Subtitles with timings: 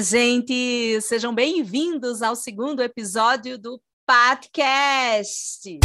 [0.00, 1.00] gente!
[1.00, 5.80] Sejam bem-vindos ao segundo episódio do podcast.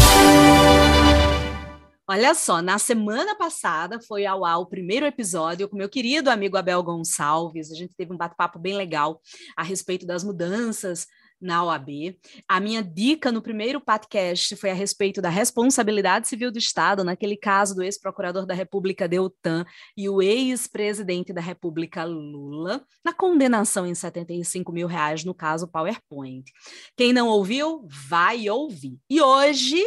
[2.07, 6.57] Olha só, na semana passada foi ao ar o primeiro episódio com meu querido amigo
[6.57, 7.71] Abel Gonçalves.
[7.71, 9.21] A gente teve um bate-papo bem legal
[9.55, 11.07] a respeito das mudanças
[11.41, 12.17] na OAB.
[12.47, 17.35] A minha dica no primeiro podcast foi a respeito da responsabilidade civil do Estado, naquele
[17.35, 19.65] caso do ex-procurador da República Deltan
[19.97, 26.43] e o ex-presidente da República Lula, na condenação em 75 mil reais no caso PowerPoint.
[26.95, 28.99] Quem não ouviu, vai ouvir.
[29.09, 29.83] E hoje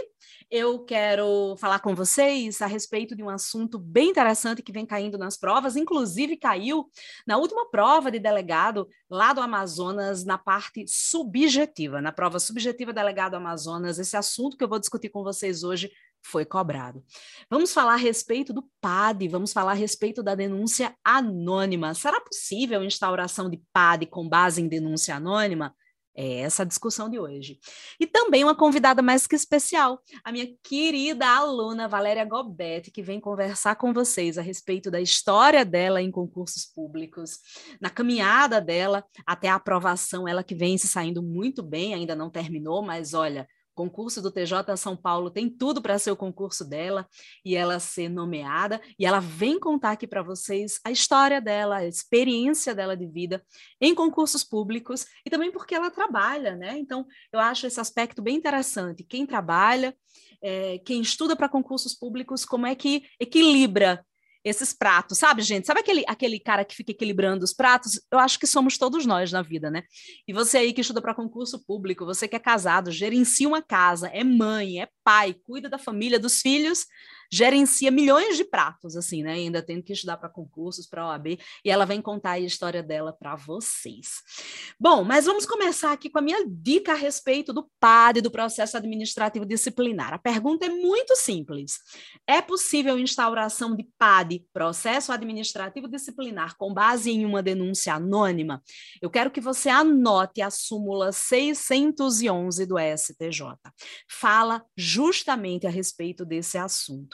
[0.50, 5.18] eu quero falar com vocês a respeito de um assunto bem interessante que vem caindo
[5.18, 6.88] nas provas, inclusive caiu
[7.26, 13.34] na última prova de delegado lá do Amazonas, na parte subjetiva, na prova subjetiva delegado
[13.34, 13.98] Amazonas.
[13.98, 15.90] Esse assunto que eu vou discutir com vocês hoje
[16.22, 17.04] foi cobrado.
[17.50, 21.94] Vamos falar a respeito do PAD, vamos falar a respeito da denúncia anônima.
[21.94, 25.74] Será possível instauração de PAD com base em denúncia anônima?
[26.16, 27.58] É essa discussão de hoje.
[27.98, 33.20] E também uma convidada mais que especial, a minha querida aluna Valéria Gobetti, que vem
[33.20, 37.40] conversar com vocês a respeito da história dela em concursos públicos,
[37.80, 42.30] na caminhada dela até a aprovação, ela que vem se saindo muito bem, ainda não
[42.30, 47.06] terminou, mas olha, concurso do TJ São Paulo tem tudo para ser o concurso dela
[47.44, 48.80] e ela ser nomeada.
[48.98, 53.44] E ela vem contar aqui para vocês a história dela, a experiência dela de vida
[53.80, 56.78] em concursos públicos e também porque ela trabalha, né?
[56.78, 59.04] Então, eu acho esse aspecto bem interessante.
[59.04, 59.96] Quem trabalha,
[60.42, 64.04] é, quem estuda para concursos públicos, como é que equilibra
[64.44, 65.66] esses pratos, sabe, gente?
[65.66, 68.00] Sabe aquele, aquele cara que fica equilibrando os pratos?
[68.12, 69.84] Eu acho que somos todos nós na vida, né?
[70.28, 74.08] E você aí que estuda para concurso público, você que é casado, gerencia uma casa,
[74.08, 76.86] é mãe, é pai, cuida da família, dos filhos,
[77.32, 79.32] gerencia milhões de pratos, assim, né?
[79.32, 83.12] ainda tendo que estudar para concursos, para OAB, e ela vem contar a história dela
[83.12, 84.22] para vocês.
[84.78, 88.76] Bom, mas vamos começar aqui com a minha dica a respeito do PAD, do processo
[88.76, 90.12] administrativo disciplinar.
[90.12, 91.78] A pergunta é muito simples.
[92.26, 98.62] É possível instauração de PAD, processo administrativo disciplinar, com base em uma denúncia anônima?
[99.00, 103.56] Eu quero que você anote a súmula 611 do STJ.
[104.08, 107.13] Fala justamente a respeito desse assunto.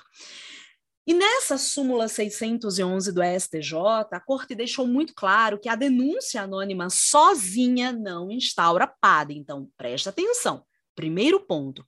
[1.06, 3.74] E nessa súmula 611 do STJ,
[4.12, 9.34] a Corte deixou muito claro que a denúncia anônima sozinha não instaura PAD.
[9.36, 10.64] Então, presta atenção.
[10.94, 11.86] Primeiro ponto: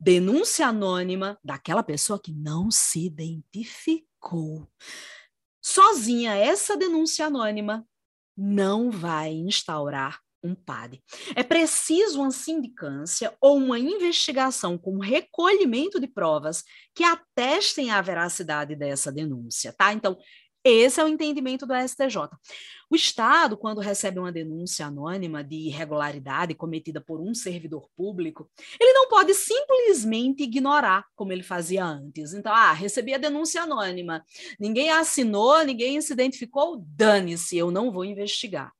[0.00, 4.68] denúncia anônima daquela pessoa que não se identificou.
[5.62, 7.86] Sozinha, essa denúncia anônima
[8.36, 11.02] não vai instaurar um PAD.
[11.34, 18.76] É preciso uma sindicância ou uma investigação com recolhimento de provas que atestem a veracidade
[18.76, 19.92] dessa denúncia, tá?
[19.92, 20.16] Então,
[20.64, 22.28] esse é o entendimento do STJ.
[22.90, 28.50] O Estado, quando recebe uma denúncia anônima de irregularidade cometida por um servidor público,
[28.80, 32.34] ele não pode simplesmente ignorar, como ele fazia antes.
[32.34, 34.24] Então, ah, recebi a denúncia anônima,
[34.58, 38.72] ninguém assinou, ninguém se identificou, dane-se, eu não vou investigar.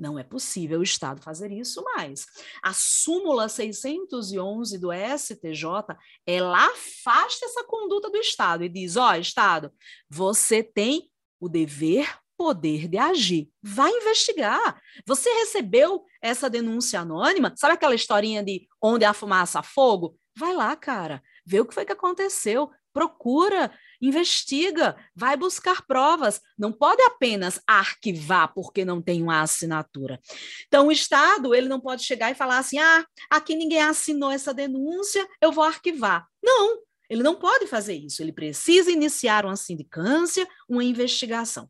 [0.00, 2.24] Não é possível o Estado fazer isso mais.
[2.62, 5.94] A súmula 611 do STJ,
[6.26, 9.70] ela afasta essa conduta do Estado e diz: ó, oh, Estado,
[10.08, 13.50] você tem o dever, poder de agir.
[13.62, 14.80] Vai investigar.
[15.06, 17.52] Você recebeu essa denúncia anônima?
[17.54, 20.16] Sabe aquela historinha de onde há fumaça, fogo?
[20.34, 22.70] Vai lá, cara, vê o que foi que aconteceu.
[22.90, 30.20] Procura investiga, vai buscar provas, não pode apenas arquivar porque não tem uma assinatura.
[30.66, 34.54] Então o Estado, ele não pode chegar e falar assim: "Ah, aqui ninguém assinou essa
[34.54, 36.26] denúncia, eu vou arquivar".
[36.42, 36.78] Não,
[37.08, 41.68] ele não pode fazer isso, ele precisa iniciar uma sindicância, uma investigação.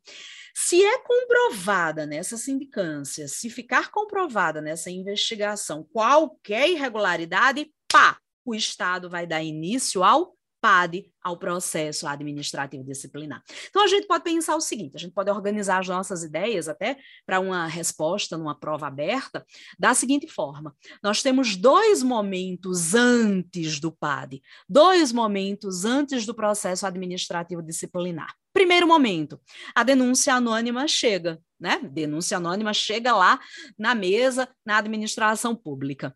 [0.54, 9.08] Se é comprovada nessa sindicância, se ficar comprovada nessa investigação qualquer irregularidade, pá, o Estado
[9.08, 13.42] vai dar início ao PAD ao processo administrativo disciplinar.
[13.68, 16.96] Então, a gente pode pensar o seguinte: a gente pode organizar as nossas ideias até
[17.26, 19.44] para uma resposta numa prova aberta
[19.78, 26.86] da seguinte forma: nós temos dois momentos antes do PAD, dois momentos antes do processo
[26.86, 28.34] administrativo disciplinar.
[28.52, 29.40] Primeiro momento,
[29.74, 31.80] a denúncia anônima chega, né?
[31.82, 33.38] Denúncia anônima chega lá
[33.78, 36.14] na mesa, na administração pública.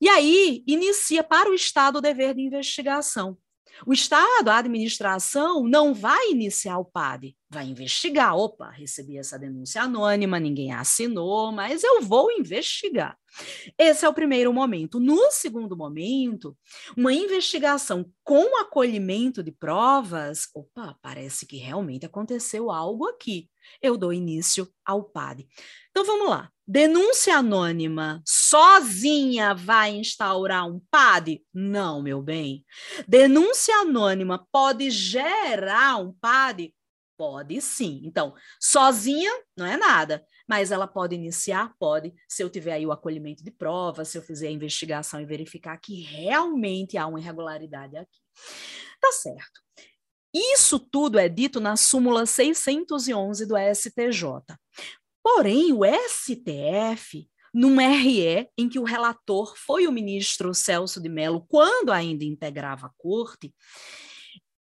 [0.00, 3.36] E aí inicia para o Estado o dever de investigação.
[3.86, 8.36] O Estado, a administração, não vai iniciar o PAD, vai investigar.
[8.36, 13.16] Opa, recebi essa denúncia anônima, ninguém assinou, mas eu vou investigar.
[13.78, 14.98] Esse é o primeiro momento.
[14.98, 16.56] No segundo momento,
[16.96, 20.48] uma investigação com acolhimento de provas.
[20.54, 23.48] Opa, parece que realmente aconteceu algo aqui.
[23.80, 25.46] Eu dou início ao PAD.
[25.90, 26.50] Então vamos lá.
[26.70, 31.42] Denúncia anônima sozinha vai instaurar um PAD?
[31.50, 32.62] Não, meu bem.
[33.08, 36.74] Denúncia anônima pode gerar um PAD?
[37.16, 38.02] Pode sim.
[38.04, 41.72] Então, sozinha não é nada, mas ela pode iniciar?
[41.78, 45.24] Pode, se eu tiver aí o acolhimento de provas, se eu fizer a investigação e
[45.24, 48.18] verificar que realmente há uma irregularidade aqui.
[49.00, 49.62] Tá certo.
[50.34, 54.42] Isso tudo é dito na súmula 611 do STJ.
[55.30, 61.44] Porém, o STF, num RE em que o relator foi o ministro Celso de Mello,
[61.46, 63.54] quando ainda integrava a corte,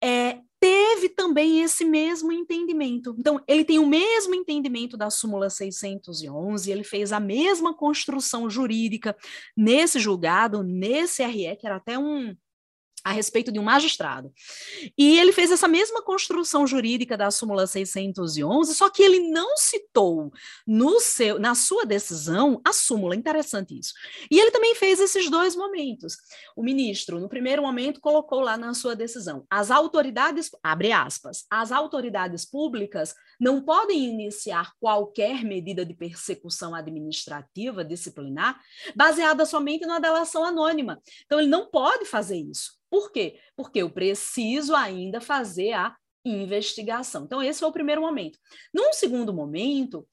[0.02, 3.14] é, teve também esse mesmo entendimento.
[3.18, 9.14] Então, ele tem o mesmo entendimento da súmula 611, ele fez a mesma construção jurídica
[9.54, 12.34] nesse julgado, nesse RE, que era até um,
[13.04, 14.32] a respeito de um magistrado.
[14.96, 20.32] E ele fez essa mesma construção jurídica da súmula 611, só que ele não citou
[20.66, 23.92] no seu, na sua decisão a súmula, interessante isso.
[24.30, 26.16] E ele também fez esses dois momentos.
[26.56, 31.70] O ministro, no primeiro momento, colocou lá na sua decisão: as autoridades, abre aspas, as
[31.70, 38.58] autoridades públicas não podem iniciar qualquer medida de persecução administrativa disciplinar
[38.94, 41.00] baseada somente na delação anônima.
[41.26, 42.72] Então ele não pode fazer isso.
[42.94, 43.40] Por quê?
[43.56, 47.24] Porque eu preciso ainda fazer a investigação.
[47.24, 48.38] Então, esse foi o primeiro momento.
[48.72, 50.06] Num segundo momento,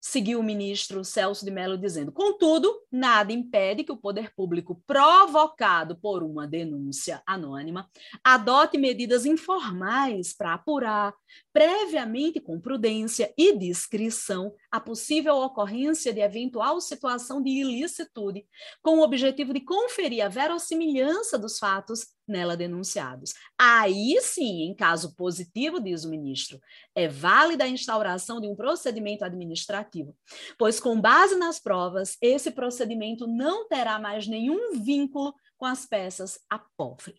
[0.00, 5.98] seguiu o ministro Celso de Mello dizendo: contudo, nada impede que o poder público, provocado
[5.98, 7.90] por uma denúncia anônima,
[8.22, 11.12] adote medidas informais para apurar,
[11.52, 18.46] previamente com prudência e discrição, a possível ocorrência de eventual situação de ilicitude,
[18.80, 23.34] com o objetivo de conferir a verossimilhança dos fatos nela denunciados.
[23.58, 26.60] Aí sim, em caso positivo, diz o ministro,
[26.94, 30.16] é válida a instauração de um procedimento administrativo,
[30.58, 36.38] pois com base nas provas, esse procedimento não terá mais nenhum vínculo com as peças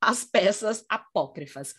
[0.00, 1.74] as peças apócrifas.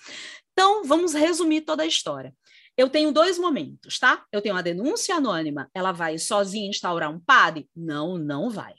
[0.53, 2.33] Então, vamos resumir toda a história.
[2.75, 4.25] Eu tenho dois momentos, tá?
[4.31, 7.69] Eu tenho a denúncia anônima, ela vai sozinha instaurar um PAD?
[7.75, 8.73] Não, não vai.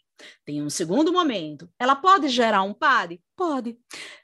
[0.44, 1.68] Tem um segundo momento.
[1.78, 3.20] Ela pode gerar um PAD?
[3.36, 3.78] Pode.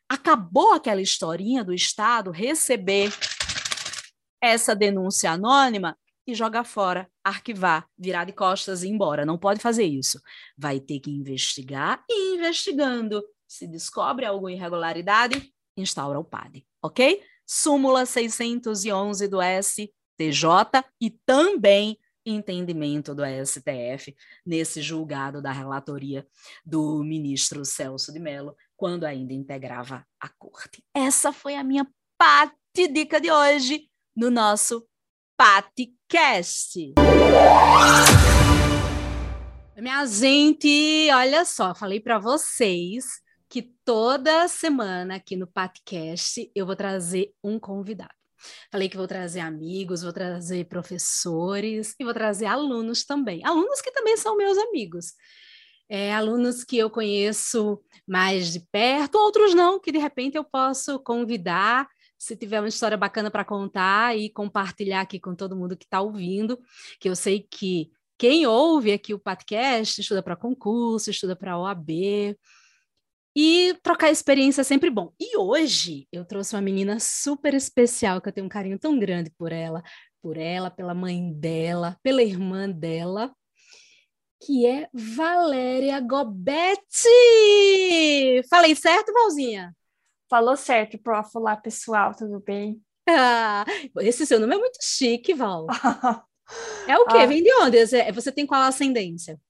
[0.09, 3.13] Acabou aquela historinha do Estado receber
[4.41, 5.97] essa denúncia anônima
[6.27, 9.25] e jogar fora, arquivar, virar de costas e ir embora.
[9.25, 10.21] Não pode fazer isso.
[10.57, 13.23] Vai ter que investigar e investigando.
[13.47, 17.23] Se descobre alguma irregularidade, instaura o PAD, ok?
[17.47, 24.15] Súmula 611 do STJ e também entendimento do STF
[24.45, 26.27] nesse julgado da relatoria
[26.65, 30.83] do ministro Celso de Mello, quando ainda integrava a corte.
[30.95, 31.87] Essa foi a minha
[32.19, 34.87] Pati Dica de hoje no nosso
[35.37, 36.95] Paticast.
[39.77, 43.05] Minha gente, olha só, falei para vocês
[43.49, 48.20] que toda semana aqui no Patcast eu vou trazer um convidado.
[48.71, 53.45] Falei que vou trazer amigos, vou trazer professores e vou trazer alunos também.
[53.45, 55.15] Alunos que também são meus amigos.
[55.89, 61.01] É, alunos que eu conheço mais de perto, outros não, que de repente eu posso
[61.01, 65.85] convidar, se tiver uma história bacana para contar e compartilhar aqui com todo mundo que
[65.85, 66.59] está ouvindo,
[67.01, 72.37] que eu sei que quem ouve aqui o podcast estuda para concurso, estuda para OAB,
[73.35, 75.13] e trocar experiência é sempre bom.
[75.19, 79.31] E hoje eu trouxe uma menina super especial, que eu tenho um carinho tão grande
[79.39, 79.83] por ela,
[80.23, 83.35] por ela, pela mãe dela, pela irmã dela,
[84.43, 87.09] que é Valéria Gobetti.
[88.49, 89.75] Falei certo, Valzinha?
[90.29, 91.31] Falou certo, prof.
[91.35, 92.81] Olá, pessoal, tudo bem?
[93.09, 93.65] Ah,
[94.01, 95.67] esse seu nome é muito chique, Val.
[96.89, 97.19] é o quê?
[97.19, 97.27] Ah.
[97.27, 97.85] Vem de onde?
[98.13, 99.41] Você tem qual ascendência?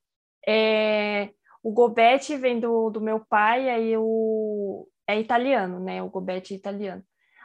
[0.46, 1.30] É,
[1.62, 6.02] o Gobetti vem do, do meu pai, aí o, é italiano, né?
[6.02, 7.02] O Gobetti é italiano.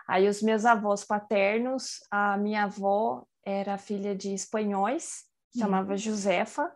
[0.07, 5.23] Aí os meus avós paternos, a minha avó era filha de espanhóis,
[5.57, 5.97] chamava uhum.
[5.97, 6.71] Josefa,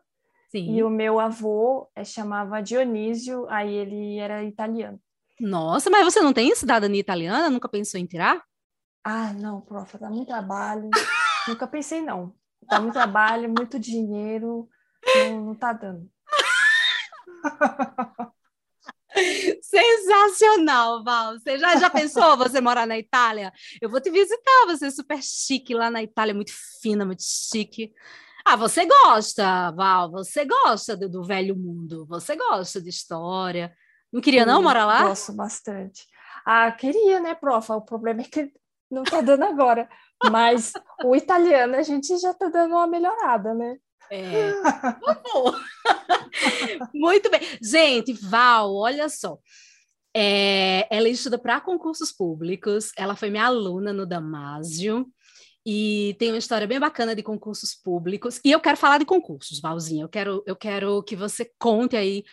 [0.52, 0.76] Sim.
[0.76, 5.00] e o meu avô é, chamava Dionísio, aí ele era italiano.
[5.40, 7.50] Nossa, mas você não tem cidadania italiana?
[7.50, 8.44] Nunca pensou em tirar?
[9.04, 10.90] Ah, não, prof, dá muito trabalho.
[11.48, 12.34] Nunca pensei, não.
[12.64, 14.68] Dá muito trabalho, muito dinheiro,
[15.16, 16.10] não, não tá dando.
[19.62, 21.34] Sensacional, Val.
[21.40, 23.52] Você já, já pensou você morar na Itália?
[23.82, 27.94] Eu vou te visitar, você é super chique lá na Itália, muito fina, muito chique.
[28.46, 33.76] Ah, você gosta, Val, você gosta do, do velho mundo, você gosta de história.
[34.12, 35.04] Não queria não morar lá?
[35.04, 36.08] Gosto bastante.
[36.46, 37.72] Ah, queria, né, prof?
[37.72, 38.52] O problema é que
[38.90, 39.88] não tá dando agora.
[40.32, 43.78] Mas o italiano a gente já tá dando uma melhorada, né?
[44.12, 44.52] É,
[45.06, 45.60] favor.
[46.94, 47.42] Muito bem.
[47.62, 49.38] Gente, Val, olha só.
[50.16, 55.06] É, ela estuda para concursos públicos, ela foi minha aluna no Damásio
[55.66, 58.40] e tem uma história bem bacana de concursos públicos.
[58.44, 60.04] E eu quero falar de concursos, Valzinha.
[60.04, 62.24] Eu quero, eu quero que você conte aí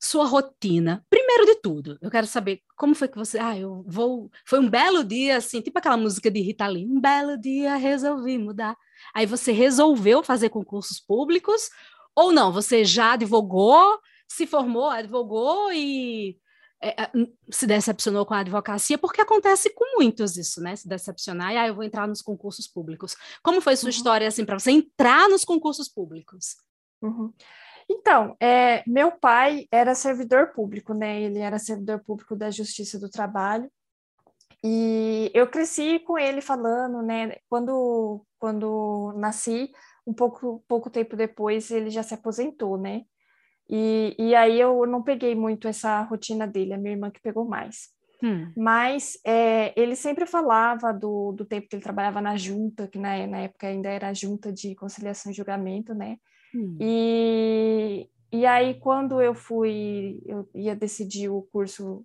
[0.00, 1.04] sua rotina.
[1.08, 3.38] Primeiro de tudo, eu quero saber como foi que você.
[3.38, 4.30] Ah, eu vou.
[4.46, 6.86] Foi um belo dia, assim, tipo aquela música de Rita Lee.
[6.86, 8.76] Um belo dia resolvi mudar.
[9.14, 11.70] Aí você resolveu fazer concursos públicos
[12.14, 12.52] ou não?
[12.52, 16.38] Você já advogou, se formou, advogou e
[16.82, 17.10] é, é
[17.50, 20.74] se decepcionou com a advocacia, porque acontece com muitos isso, né?
[20.76, 23.16] Se decepcionar, e aí ah, eu vou entrar nos concursos públicos.
[23.42, 23.90] Como foi sua uhum.
[23.90, 26.56] história, assim, para você entrar nos concursos públicos?
[27.02, 27.32] Uhum.
[27.88, 31.20] Então, é, meu pai era servidor público, né?
[31.20, 33.70] Ele era servidor público da Justiça do Trabalho.
[34.62, 37.36] E eu cresci com ele falando, né?
[37.48, 39.70] Quando, quando nasci,
[40.06, 43.02] um pouco, pouco tempo depois, ele já se aposentou, né?
[43.68, 47.44] E, e aí eu não peguei muito essa rotina dele, a minha irmã que pegou
[47.44, 47.90] mais.
[48.22, 48.52] Hum.
[48.56, 53.26] Mas é, ele sempre falava do, do tempo que ele trabalhava na junta, que na,
[53.26, 56.16] na época ainda era a junta de conciliação e julgamento, né?
[56.54, 56.76] Hum.
[56.80, 62.04] E, e aí, quando eu fui, eu ia decidir o curso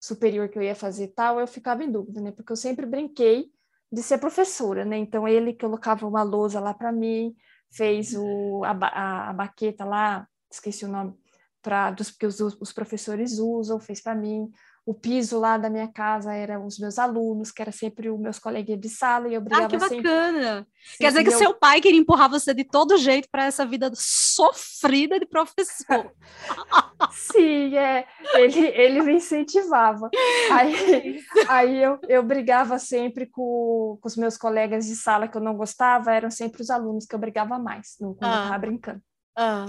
[0.00, 2.32] superior que eu ia fazer tal, eu ficava em dúvida, né?
[2.32, 3.50] Porque eu sempre brinquei
[3.92, 4.96] de ser professora, né?
[4.96, 7.36] Então, ele colocava uma lousa lá para mim,
[7.70, 11.14] fez o, a, a, a, baqueta lá, esqueci o nome,
[11.60, 14.50] para dos que os, os professores usam, fez para mim
[14.84, 18.38] o piso lá da minha casa eram os meus alunos, que era sempre os meus
[18.40, 20.54] coleguinhas de sala, e eu brigava Ah, que bacana!
[20.56, 20.98] Sempre...
[20.98, 21.38] Quer dizer que eu...
[21.38, 26.12] seu pai queria empurrar você de todo jeito para essa vida sofrida de professor.
[27.12, 28.06] Sim, é.
[28.34, 30.10] Ele, ele me incentivava.
[30.50, 35.42] Aí, aí eu, eu brigava sempre com, com os meus colegas de sala que eu
[35.42, 38.26] não gostava, eram sempre os alunos que eu brigava mais, quando ah.
[38.26, 39.02] eu estava brincando.
[39.36, 39.66] Ah.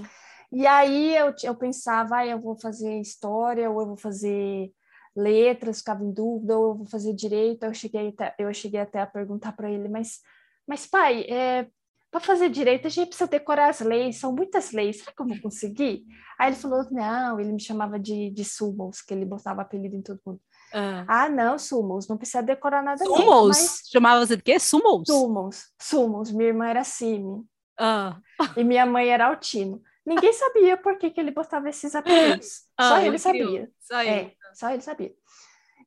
[0.52, 4.72] E aí eu, eu pensava, ah, eu vou fazer história, ou eu vou fazer
[5.16, 7.64] letras, ficava em dúvida, ou eu vou fazer direito.
[7.64, 10.20] Eu cheguei até, eu cheguei até a perguntar para ele, mas,
[10.68, 11.68] mas pai, é,
[12.14, 15.28] para fazer direito a gente precisa decorar as leis, são muitas leis, será que eu
[15.28, 16.06] vou conseguir?
[16.40, 20.02] Aí ele falou, não, ele me chamava de, de Sumos, que ele botava apelido em
[20.02, 20.40] todo mundo.
[20.72, 23.58] Ah, ah não, Sumos, não precisa decorar nada Sumos?
[23.58, 23.82] Mas...
[23.92, 24.60] Chamava você de quê?
[24.60, 25.08] Sumos?
[25.08, 27.44] Sumos, Sumos, minha irmã era Cime.
[27.80, 28.20] Ah.
[28.56, 29.82] E minha mãe era Altino.
[30.06, 32.64] Ninguém sabia por que, que ele botava esses apelidos.
[32.78, 33.72] Ah, só ele, ele sabia.
[33.80, 34.10] Só ele.
[34.10, 35.14] É, só ele sabia.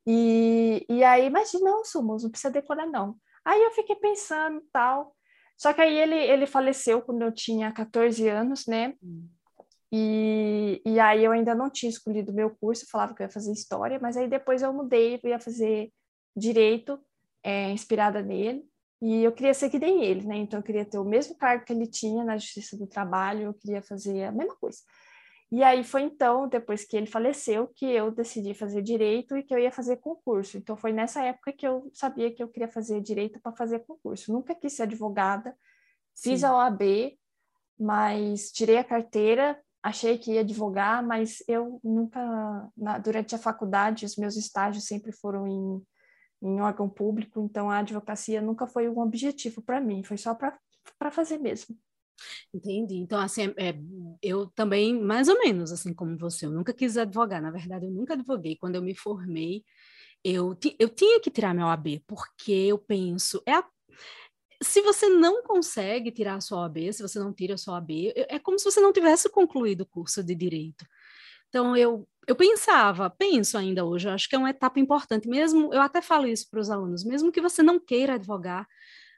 [0.07, 3.17] E, e aí, mas não, Sumos, não precisa decorar, não.
[3.45, 5.15] Aí eu fiquei pensando tal.
[5.57, 8.95] Só que aí ele, ele faleceu quando eu tinha 14 anos, né?
[9.93, 13.53] E, e aí eu ainda não tinha escolhido meu curso, falava que eu ia fazer
[13.53, 15.93] história, mas aí depois eu mudei, eu ia fazer
[16.37, 17.01] direito,
[17.43, 18.65] é, inspirada nele.
[19.01, 20.37] E eu queria ser que nem ele, né?
[20.37, 23.55] Então eu queria ter o mesmo cargo que ele tinha na Justiça do Trabalho, eu
[23.55, 24.79] queria fazer a mesma coisa.
[25.51, 29.55] E aí foi então, depois que ele faleceu, que eu decidi fazer direito e que
[29.55, 30.59] eu ia fazer concurso.
[30.59, 34.33] Então foi nessa época que eu sabia que eu queria fazer direito para fazer concurso.
[34.33, 35.57] Nunca quis ser advogada,
[36.17, 36.47] fiz Sim.
[36.47, 36.83] a OAB,
[37.79, 44.05] mas tirei a carteira, achei que ia advogar, mas eu nunca, na, durante a faculdade,
[44.05, 45.81] os meus estágios sempre foram em
[46.43, 51.11] em órgão público, então a advocacia nunca foi um objetivo para mim, foi só para
[51.11, 51.77] fazer mesmo.
[52.53, 52.97] Entendi.
[52.97, 53.75] Então, assim, é, é,
[54.23, 57.43] eu também, mais ou menos, assim como você, eu nunca quis advogar.
[57.43, 58.57] Na verdade, eu nunca advoguei.
[58.57, 59.65] Quando eu me formei,
[60.25, 63.65] eu, eu tinha que tirar meu AB, porque eu penso, é a,
[64.63, 68.13] se você não consegue tirar a sua OAB, se você não tira a sua OAB,
[68.17, 70.87] é como se você não tivesse concluído o curso de Direito.
[71.49, 75.81] Então, eu, eu pensava, penso ainda hoje, acho que é uma etapa importante, mesmo, eu
[75.81, 78.67] até falo isso para os alunos, mesmo que você não queira advogar,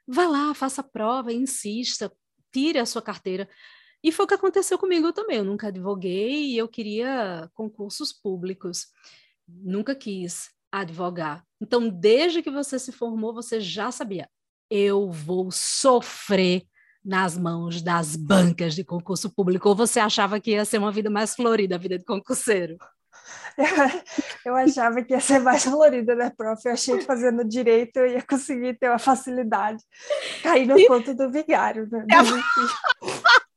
[0.06, 2.12] vá lá, faça a prova, insista,
[2.52, 3.48] tire a sua carteira.
[4.02, 8.86] E foi o que aconteceu comigo também, eu nunca advoguei e eu queria concursos públicos,
[9.46, 11.44] nunca quis advogar.
[11.60, 14.28] Então, desde que você se formou, você já sabia,
[14.70, 16.64] eu vou sofrer
[17.04, 19.68] nas mãos das bancas de concurso público?
[19.68, 22.76] Ou você achava que ia ser uma vida mais florida, a vida de concurseiro?
[24.44, 26.64] Eu achava que ia ser mais florida, né, prof?
[26.64, 29.82] Eu achei que fazendo direito eu ia conseguir ter uma facilidade.
[30.42, 32.06] Cair no ponto do vigário, né?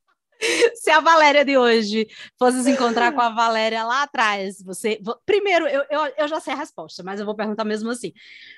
[0.74, 5.00] Se a Valéria de hoje fosse se encontrar com a Valéria lá atrás, você.
[5.24, 8.12] Primeiro, eu, eu, eu já sei a resposta, mas eu vou perguntar mesmo assim.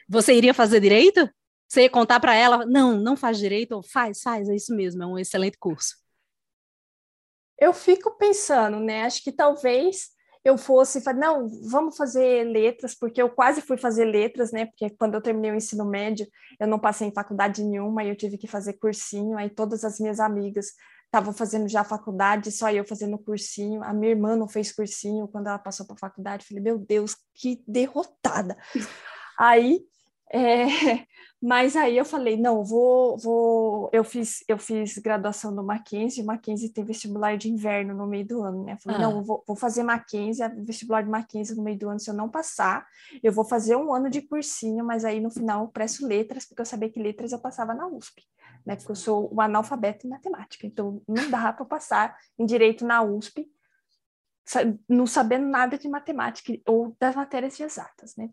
[0.09, 1.29] Você iria fazer direito?
[1.69, 5.03] Você ia contar para ela, não, não faz direito, ou faz, faz, é isso mesmo,
[5.03, 5.97] é um excelente curso.
[7.59, 9.05] Eu fico pensando, né?
[9.05, 10.14] Acho que talvez
[10.45, 14.67] eu fosse, não, vamos fazer letras, porque eu quase fui fazer letras, né?
[14.67, 16.27] Porque quando eu terminei o ensino médio,
[16.61, 19.99] eu não passei em faculdade nenhuma, e eu tive que fazer cursinho, aí todas as
[19.99, 20.67] minhas amigas
[21.07, 23.83] estava fazendo já faculdade, só eu fazendo cursinho.
[23.85, 26.45] A minha irmã não fez cursinho quando ela passou para a faculdade.
[26.47, 28.57] Falei, meu Deus, que derrotada.
[29.39, 29.81] aí,
[30.35, 30.67] é,
[31.41, 33.91] mas aí eu falei, não, vou, vou.
[33.93, 36.23] Eu fiz, eu fiz graduação no Mackenzie.
[36.23, 38.77] O Mackenzie tem vestibular de inverno no meio do ano, né?
[38.83, 39.03] Falei, ah.
[39.03, 42.01] não, vou, vou fazer Mackenzie, vestibular de Mackenzie no meio do ano.
[42.01, 42.87] Se eu não passar,
[43.23, 46.63] eu vou fazer um ano de cursinho, mas aí no final eu presto letras, porque
[46.63, 48.23] eu sabia que letras eu passava na USP
[48.65, 48.77] né?
[48.77, 53.03] Porque eu sou um analfabeto em matemática, então não dá para passar em direito na
[53.03, 53.47] USP
[54.89, 58.31] não sabendo nada de matemática ou das matérias de exatas, né?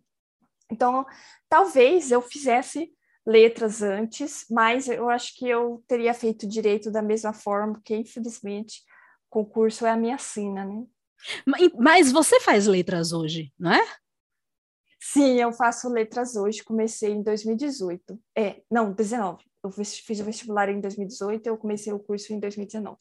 [0.72, 1.06] Então,
[1.50, 2.92] talvez eu fizesse
[3.26, 8.82] letras antes, mas eu acho que eu teria feito direito da mesma forma, porque infelizmente
[9.30, 10.84] o concurso é a minha sina, né?
[11.78, 13.88] Mas você faz letras hoje, não é?
[15.00, 18.20] Sim, eu faço letras hoje, comecei em 2018.
[18.36, 22.98] É, não, 19 eu fiz o vestibular em 2018, eu comecei o curso em 2019.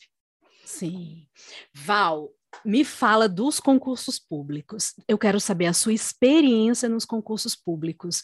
[0.65, 1.27] Sim.
[1.75, 2.31] Val,
[2.65, 4.95] me fala dos concursos públicos.
[5.09, 8.23] Eu quero saber a sua experiência nos concursos públicos.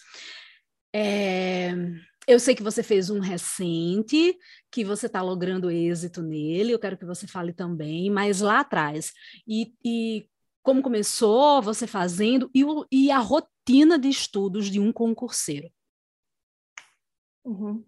[0.95, 1.75] É,
[2.27, 4.37] eu sei que você fez um recente,
[4.71, 9.13] que você está logrando êxito nele, eu quero que você fale também, mas lá atrás.
[9.47, 10.29] E, e
[10.63, 15.71] como começou você fazendo e, o, e, a rotina de estudos de um concurseiro?
[17.45, 17.85] Uhum.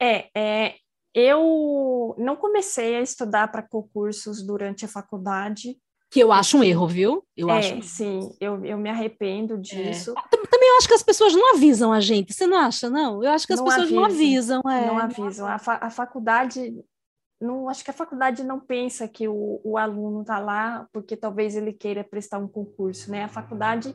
[0.00, 0.76] É, é,
[1.14, 5.76] eu não comecei a estudar para concursos durante a faculdade.
[6.10, 7.24] Que eu acho um erro, viu?
[7.36, 7.82] Eu é, acho.
[7.82, 9.58] Sim, eu, eu me arrependo é.
[9.58, 10.14] disso.
[10.16, 10.36] É.
[10.48, 13.22] Também acho que as pessoas não avisam a gente, você não acha, não?
[13.22, 14.62] Eu acho que as não pessoas avisam, não avisam.
[14.66, 14.86] É.
[14.86, 15.46] Não avisam.
[15.46, 16.74] A, fa a faculdade
[17.40, 21.54] não acho que a faculdade não pensa que o, o aluno está lá porque talvez
[21.54, 23.24] ele queira prestar um concurso, né?
[23.24, 23.94] A faculdade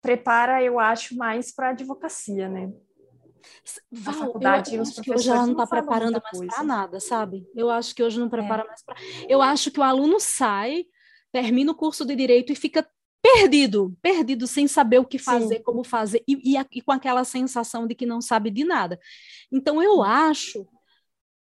[0.00, 2.72] prepara, eu acho, mais para advocacia, né?
[3.90, 7.46] Val, faculdade eu acho que hoje ela não está preparando mais para nada, sabe?
[7.54, 8.66] Eu acho que hoje não prepara é.
[8.66, 8.96] mais para.
[9.28, 10.84] Eu acho que o aluno sai,
[11.32, 12.88] termina o curso de direito e fica
[13.22, 15.62] perdido, perdido, sem saber o que fazer, Sim.
[15.62, 18.98] como fazer, e, e, e, com aquela sensação de que não sabe de nada.
[19.52, 20.66] Então, eu acho,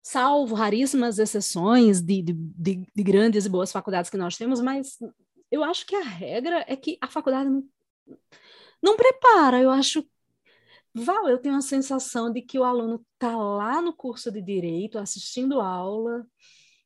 [0.01, 4.97] salvo raríssimas exceções de, de, de, de grandes e boas faculdades que nós temos, mas
[5.51, 7.63] eu acho que a regra é que a faculdade não,
[8.81, 9.59] não prepara.
[9.61, 10.03] Eu acho
[10.93, 14.97] Val, eu tenho a sensação de que o aluno está lá no curso de direito,
[14.97, 16.25] assistindo aula,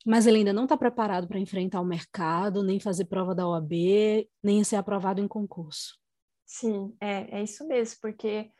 [0.05, 4.27] mas ele ainda não está preparado para enfrentar o mercado, nem fazer prova da OAB,
[4.43, 5.97] nem ser aprovado em concurso.
[6.45, 8.51] Sim, é, é isso mesmo, porque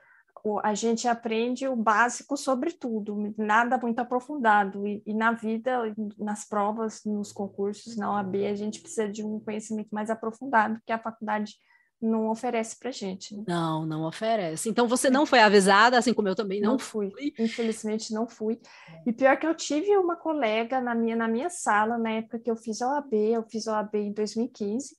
[0.61, 4.85] a gente aprende o básico sobre tudo, nada muito aprofundado.
[4.85, 9.39] E, e, na vida, nas provas, nos concursos, na OAB, a gente precisa de um
[9.39, 11.55] conhecimento mais aprofundado que a faculdade
[12.03, 13.35] não oferece para gente.
[13.35, 13.43] Né?
[13.47, 14.69] Não, não oferece.
[14.69, 17.09] Então você não foi avisada, assim como eu também não, não fui.
[17.11, 17.33] fui.
[17.39, 18.59] Infelizmente não fui.
[19.05, 22.51] E pior que eu tive uma colega na minha na minha sala na época que
[22.51, 24.97] eu fiz a OAB, eu fiz a OAB em 2015.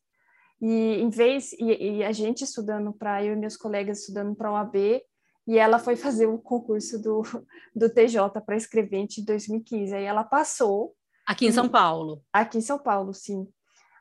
[0.60, 4.48] E em vez e, e a gente estudando para eu e meus colegas estudando para
[4.48, 5.02] a OAB,
[5.46, 7.22] e ela foi fazer o concurso do,
[7.76, 9.94] do TJ para escrevente em 2015.
[9.94, 10.94] Aí ela passou.
[11.26, 12.22] Aqui em São Paulo.
[12.32, 13.46] Aqui em São Paulo, sim.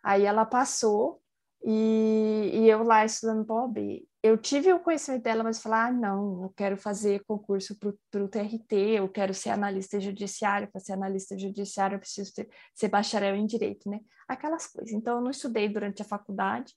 [0.01, 1.22] Aí ela passou
[1.63, 4.05] e, e eu lá estudando OAB.
[4.21, 7.77] Eu tive o conhecimento dela, mas falar, ah, não, eu quero fazer concurso
[8.11, 12.49] para o TRT, eu quero ser analista judiciário, para ser analista judiciário eu preciso ter,
[12.73, 13.99] ser bacharel em direito, né?
[14.27, 14.93] Aquelas coisas.
[14.93, 16.73] Então, eu não estudei durante a faculdade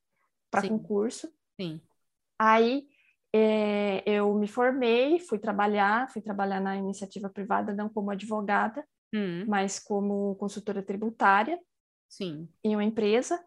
[0.50, 1.28] para concurso.
[1.60, 1.80] Sim.
[2.38, 2.86] Aí,
[3.32, 9.44] é, eu me formei, fui trabalhar, fui trabalhar na iniciativa privada, não como advogada, hum.
[9.46, 11.58] mas como consultora tributária.
[12.08, 12.48] Sim.
[12.62, 13.38] Em uma empresa.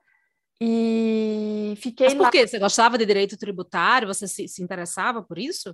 [0.62, 2.32] E fiquei Mas por lá.
[2.32, 2.48] quê?
[2.48, 4.08] Você gostava de direito tributário?
[4.08, 5.74] Você se, se interessava por isso?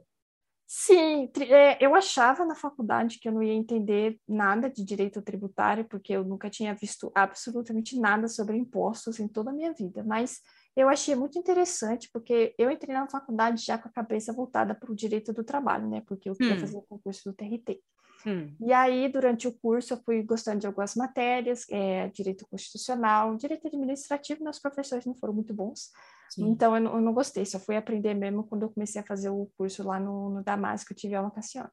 [0.68, 5.86] Sim, é, eu achava na faculdade que eu não ia entender nada de direito tributário,
[5.86, 10.42] porque eu nunca tinha visto absolutamente nada sobre impostos em toda a minha vida, mas
[10.76, 14.92] eu achei muito interessante, porque eu entrei na faculdade já com a cabeça voltada para
[14.92, 16.02] o direito do trabalho, né?
[16.06, 16.60] Porque eu queria hum.
[16.60, 17.80] fazer o concurso do TRT.
[18.26, 18.56] Hum.
[18.60, 23.68] E aí, durante o curso, eu fui gostando de algumas matérias, é, direito constitucional, direito
[23.68, 25.92] administrativo, meus professores não foram muito bons,
[26.30, 26.50] Sim.
[26.50, 29.30] então eu não, eu não, gostei, só fui aprender mesmo quando eu comecei a fazer
[29.30, 31.70] o curso lá no, no Damasco, eu tive aula Cassiano.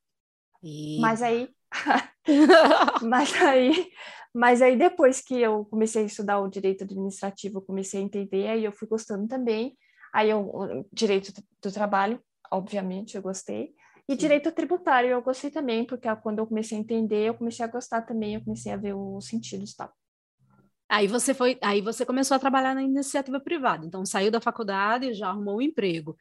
[0.62, 1.00] E...
[1.00, 1.48] Mas aí,
[3.02, 3.90] mas aí,
[4.34, 8.46] mas aí depois que eu comecei a estudar o direito administrativo, eu comecei a entender,
[8.48, 9.76] aí eu fui gostando também.
[10.12, 13.74] Aí eu, direito do trabalho, obviamente, eu gostei.
[14.08, 17.68] E direito tributário eu gostei também, porque quando eu comecei a entender, eu comecei a
[17.68, 19.92] gostar também, eu comecei a ver os sentidos e tal.
[20.88, 23.86] Aí você foi, aí você começou a trabalhar na iniciativa privada.
[23.86, 26.16] Então saiu da faculdade e já arrumou um emprego.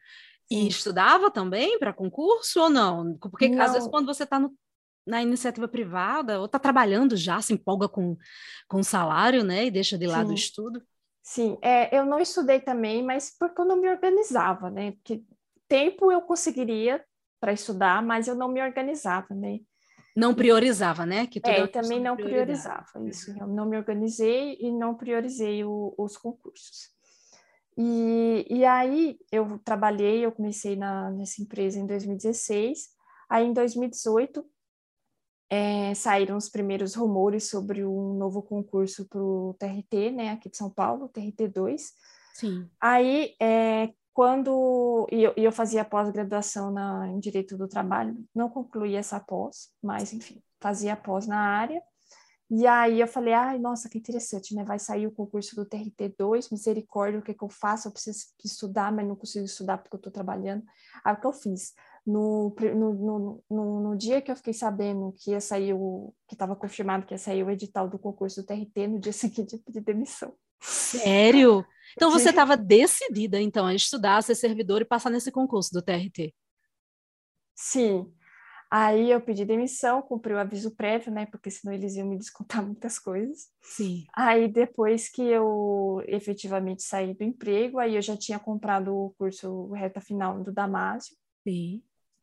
[0.50, 0.64] Sim.
[0.64, 3.18] E estudava também para concurso ou não?
[3.18, 3.62] Porque não.
[3.62, 4.40] às vezes quando você está
[5.06, 8.16] na iniciativa privada, ou está trabalhando já, se empolga com,
[8.68, 9.66] com salário, né?
[9.66, 10.32] E deixa de lado Sim.
[10.32, 10.82] o estudo.
[11.22, 14.92] Sim, é, eu não estudei também, mas porque eu não me organizava, né?
[14.92, 15.22] Porque
[15.68, 17.04] tempo eu conseguiria
[17.42, 19.58] para estudar, mas eu não me organizava, né?
[20.16, 21.26] Não priorizava, né?
[21.26, 23.36] Que é, também não priorizava isso.
[23.36, 26.92] Eu não me organizei e não priorizei o, os concursos.
[27.76, 32.90] E, e aí eu trabalhei, eu comecei na, nessa empresa em 2016.
[33.28, 34.44] Aí em 2018
[35.50, 40.56] é, saíram os primeiros rumores sobre um novo concurso para o TRT, né, aqui de
[40.56, 41.80] São Paulo, TRT2.
[42.34, 42.70] Sim.
[42.80, 46.74] Aí, é, quando e eu, eu fazia pós-graduação
[47.06, 51.82] em Direito do Trabalho, não concluí essa pós, mas, enfim, fazia pós na área.
[52.54, 54.62] E aí eu falei, ai, nossa, que interessante, né?
[54.62, 57.88] Vai sair o concurso do TRT2, misericórdia, o que, que eu faço?
[57.88, 60.62] Eu preciso estudar, mas não consigo estudar porque eu estou trabalhando.
[61.02, 61.72] Aí o que eu fiz?
[62.04, 66.54] No, no, no, no, dia que eu fiquei sabendo que ia sair o, que estava
[66.54, 69.80] confirmado que ia sair o edital do concurso do TRT, no dia seguinte eu pedi
[69.80, 70.34] demissão.
[70.60, 71.64] Sério?
[71.92, 75.82] Então você estava decidida então a estudar, a ser servidor e passar nesse concurso do
[75.82, 76.34] TRT?
[77.54, 78.12] Sim.
[78.70, 81.26] Aí eu pedi demissão, cumpri o aviso prévio, né?
[81.26, 83.48] Porque senão eles iam me descontar muitas coisas.
[83.60, 84.06] Sim.
[84.14, 89.70] Aí depois que eu efetivamente saí do emprego, aí eu já tinha comprado o curso
[89.72, 91.16] reta final do Damásio.
[91.46, 91.82] Sim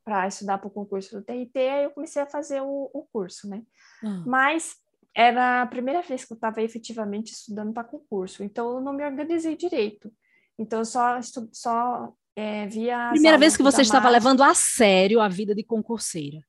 [0.10, 3.48] para estudar para o concurso do TRT, aí eu comecei a fazer o, o curso,
[3.48, 3.62] né?
[4.02, 4.24] Uhum.
[4.26, 4.76] Mas
[5.16, 9.04] era a primeira vez que eu estava efetivamente estudando para concurso, então eu não me
[9.04, 10.12] organizei direito.
[10.58, 11.20] Então eu só,
[11.52, 13.10] só é, via.
[13.12, 16.40] Primeira vez que você estava levando a sério a vida de concurseira.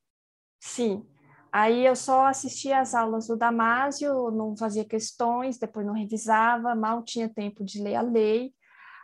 [0.59, 1.05] Sim.
[1.51, 7.03] Aí eu só assistia às aulas do Damásio, não fazia questões, depois não revisava, mal
[7.03, 8.53] tinha tempo de ler a lei.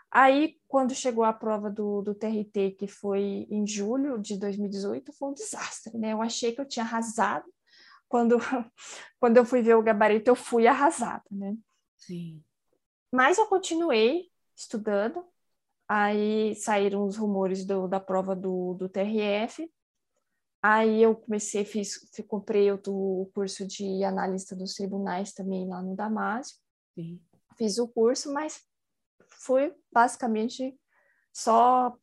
[0.09, 5.29] Aí, quando chegou a prova do, do TRT, que foi em julho de 2018, foi
[5.29, 6.13] um desastre, né?
[6.13, 7.45] Eu achei que eu tinha arrasado.
[8.07, 8.37] Quando,
[9.19, 11.55] quando eu fui ver o gabarito, eu fui arrasada, né?
[11.97, 12.43] Sim.
[13.11, 15.25] Mas eu continuei estudando.
[15.87, 19.71] Aí saíram os rumores do, da prova do, do TRF.
[20.61, 26.57] Aí eu comecei, fiz, comprei o, curso de analista dos tribunais também lá no Damásio.
[26.93, 27.21] Sim.
[27.57, 28.65] Fiz o curso, mas
[29.29, 30.77] fui basicamente
[31.31, 31.95] só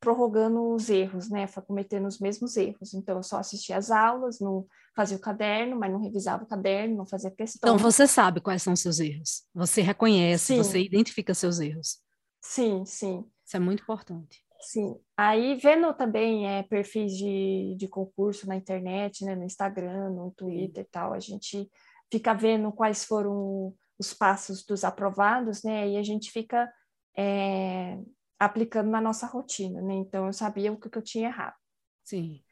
[0.00, 1.46] prorrogando os erros, né?
[1.66, 2.94] Cometendo os mesmos erros.
[2.94, 6.96] Então, eu só assistia às aulas, não fazia o caderno, mas não revisava o caderno,
[6.96, 7.74] não fazia questão.
[7.74, 9.44] Então, você sabe quais são seus erros.
[9.54, 10.56] Você reconhece, sim.
[10.56, 12.00] você identifica seus erros.
[12.42, 13.24] Sim, sim.
[13.46, 14.42] Isso é muito importante.
[14.60, 14.98] Sim.
[15.16, 19.34] Aí, vendo também é, perfis de, de concurso na internet, né?
[19.34, 21.70] No Instagram, no Twitter e tal, a gente
[22.10, 25.90] fica vendo quais foram os passos dos aprovados, né?
[25.90, 26.70] E a gente fica
[27.16, 27.98] é,
[28.40, 29.92] aplicando na nossa rotina, né?
[29.94, 31.54] Então eu sabia o que, que eu tinha errado.
[32.02, 32.42] Sim.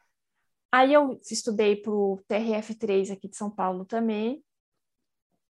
[0.71, 4.45] Aí eu estudei para o TRF3 aqui de São Paulo também.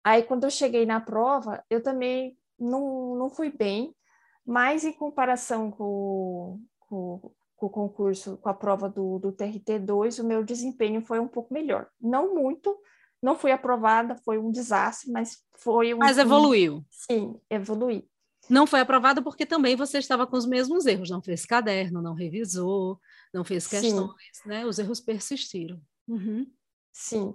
[0.05, 3.97] Aí quando eu cheguei na prova, eu também não, não fui bem,
[4.45, 10.27] mas em comparação com, com, com o concurso, com a prova do, do TRT2, o
[10.27, 11.89] meu desempenho foi um pouco melhor.
[11.99, 12.79] Não muito,
[13.23, 15.99] não fui aprovada, foi um desastre, mas foi um.
[15.99, 16.85] Mas evoluiu.
[16.91, 18.07] Sim, evolui.
[18.49, 22.15] Não foi aprovada porque também você estava com os mesmos erros, não fez caderno, não
[22.15, 22.99] revisou,
[23.33, 24.49] não fez questões, sim.
[24.49, 24.65] né?
[24.65, 25.81] Os erros persistiram.
[26.07, 26.47] Uhum.
[26.93, 27.35] Sim.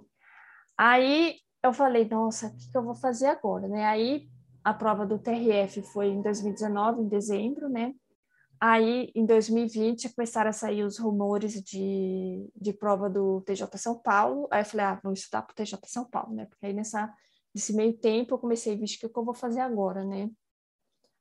[0.76, 3.84] Aí eu falei, nossa, o que eu vou fazer agora, né?
[3.86, 4.28] Aí
[4.62, 7.94] a prova do TRF foi em 2019, em dezembro, né?
[8.60, 14.48] Aí, em 2020, começaram a sair os rumores de, de prova do TJ São Paulo.
[14.50, 16.46] Aí eu falei, ah, vou estudar para o TJ São Paulo, né?
[16.46, 17.12] Porque aí nessa,
[17.54, 20.30] nesse meio tempo eu comecei, vixe, o que, que eu vou fazer agora, né?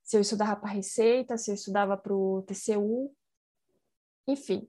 [0.03, 3.15] Se eu estudava para Receita, se eu estudava para o TCU,
[4.27, 4.67] enfim.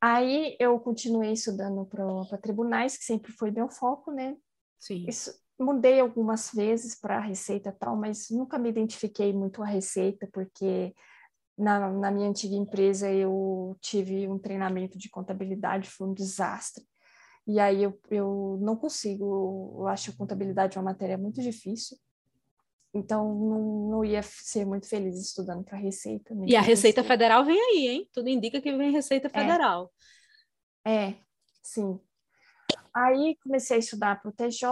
[0.00, 4.36] Aí eu continuei estudando para tribunais, que sempre foi meu foco, né?
[4.78, 5.04] Sim.
[5.06, 10.28] Isso, mudei algumas vezes para a Receita tal, mas nunca me identifiquei muito a Receita,
[10.32, 10.94] porque
[11.56, 16.84] na, na minha antiga empresa eu tive um treinamento de contabilidade, foi um desastre.
[17.46, 21.98] E aí eu, eu não consigo, eu acho a contabilidade uma matéria muito difícil.
[22.92, 26.34] Então não, não ia ser muito feliz estudando para Receita.
[26.46, 28.08] E a Receita Federal vem aí, hein?
[28.12, 29.30] Tudo indica que vem Receita é.
[29.30, 29.92] Federal.
[30.84, 31.16] É, é
[31.62, 32.00] sim.
[32.92, 34.68] Aí comecei a estudar para o TJ,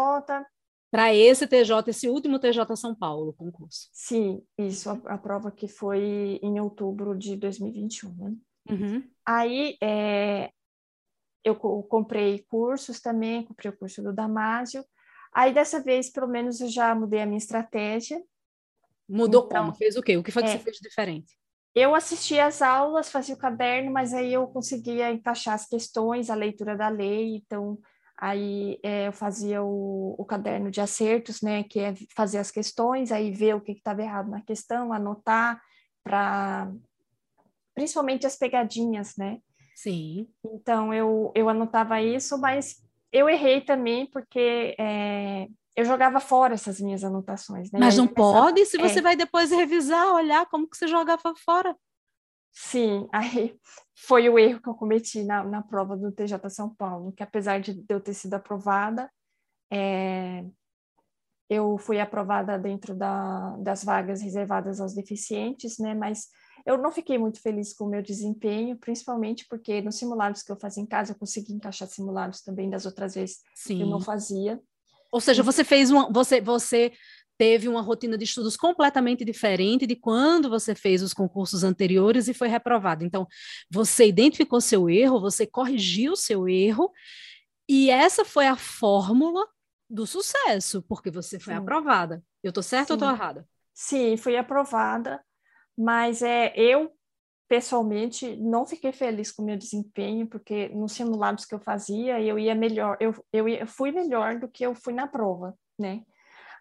[0.91, 3.89] para esse TJ, esse último TJ São Paulo, concurso.
[3.93, 8.35] Sim, isso, a, a prova que foi em outubro de 2021, né?
[8.71, 9.11] Uhum.
[9.25, 10.51] Aí, é,
[11.45, 14.85] eu comprei cursos também, comprei o curso do Damásio.
[15.39, 18.21] Aí, dessa vez, pelo menos, eu já mudei a minha estratégia.
[19.09, 19.77] Mudou então, como?
[19.77, 20.17] Fez o quê?
[20.17, 21.39] O que foi que é, você fez diferente?
[21.77, 26.35] eu assistia às aulas, fazia o caderno, mas aí eu conseguia encaixar as questões, a
[26.35, 27.79] leitura da lei, então
[28.17, 33.13] aí é, eu fazia o, o, caderno de acertos, né, que é fazer as questões,
[33.13, 35.63] aí ver o que estava errado na questão, anotar,
[36.03, 36.69] para
[37.77, 39.39] principalmente as pegadinhas, né?
[39.77, 40.27] Sim.
[40.45, 46.81] Então eu, eu anotava isso, mas eu errei também porque é, eu jogava fora essas
[46.81, 47.71] minhas anotações.
[47.71, 47.79] Né?
[47.79, 49.03] Mas não pode, se você é.
[49.03, 51.77] vai depois revisar, olhar como que você jogava fora.
[52.53, 53.57] Sim, aí
[53.95, 57.61] foi o erro que eu cometi na, na prova do TJ São Paulo, que apesar
[57.61, 59.09] de eu ter sido aprovada,
[59.71, 60.45] é,
[61.49, 65.95] eu fui aprovada dentro da, das vagas reservadas aos deficientes, né?
[65.95, 66.29] Mas
[66.67, 70.57] eu não fiquei muito feliz com o meu desempenho, principalmente porque nos simulados que eu
[70.57, 73.77] fazia em casa, eu consegui encaixar simulados também das outras vezes Sim.
[73.77, 74.61] que eu não fazia.
[75.11, 76.93] Ou seja, você fez uma, você, você
[77.39, 82.35] teve uma rotina de estudos completamente diferente de quando você fez os concursos anteriores e
[82.35, 83.05] foi reprovado.
[83.05, 83.27] Então,
[83.71, 86.93] você identificou seu erro, você corrigiu seu erro,
[87.69, 89.47] e essa foi a fórmula
[89.89, 91.61] do sucesso, porque você foi Sim.
[91.61, 92.23] aprovada.
[92.43, 92.93] Eu estou certa Sim.
[92.93, 93.49] ou estou errada?
[93.73, 95.25] Sim, fui aprovada,
[95.79, 96.93] mas é eu
[97.49, 102.39] pessoalmente não fiquei feliz com o meu desempenho, porque nos simulados que eu fazia, eu
[102.39, 106.03] ia melhor, eu, eu, ia, eu fui melhor do que eu fui na prova, né?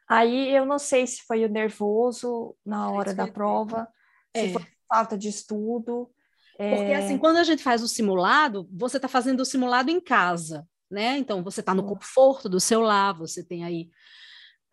[0.08, 3.86] Aí eu não sei se foi o nervoso na hora da prova,
[4.34, 4.44] é.
[4.44, 6.10] se foi falta de estudo.
[6.52, 6.96] Porque é...
[6.96, 11.18] assim, quando a gente faz o simulado, você está fazendo o simulado em casa, né?
[11.18, 13.90] Então você está no conforto do seu lar, você tem aí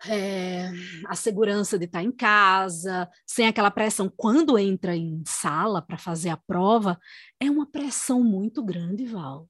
[0.08, 0.70] é,
[1.06, 4.12] a segurança de estar em casa, sem aquela pressão.
[4.16, 6.98] Quando entra em sala para fazer a prova,
[7.40, 9.48] é uma pressão muito grande, Val.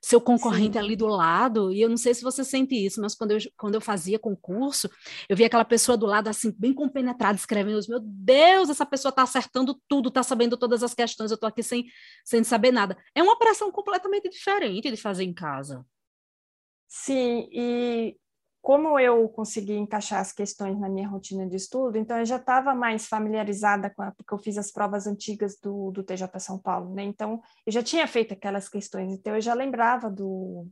[0.00, 0.78] Seu concorrente Sim.
[0.78, 3.74] ali do lado, e eu não sei se você sente isso, mas quando eu, quando
[3.74, 4.88] eu fazia concurso,
[5.28, 9.22] eu via aquela pessoa do lado, assim, bem compenetrada, escrevendo: Meu Deus, essa pessoa está
[9.22, 11.84] acertando tudo, está sabendo todas as questões, eu estou aqui sem,
[12.24, 12.96] sem saber nada.
[13.12, 15.84] É uma pressão completamente diferente de fazer em casa.
[16.86, 18.16] Sim, e
[18.60, 22.74] como eu consegui encaixar as questões na minha rotina de estudo, então eu já estava
[22.74, 26.94] mais familiarizada com a, porque eu fiz as provas antigas do, do TJ São Paulo,
[26.94, 27.02] né?
[27.02, 30.66] Então eu já tinha feito aquelas questões, então eu já lembrava do,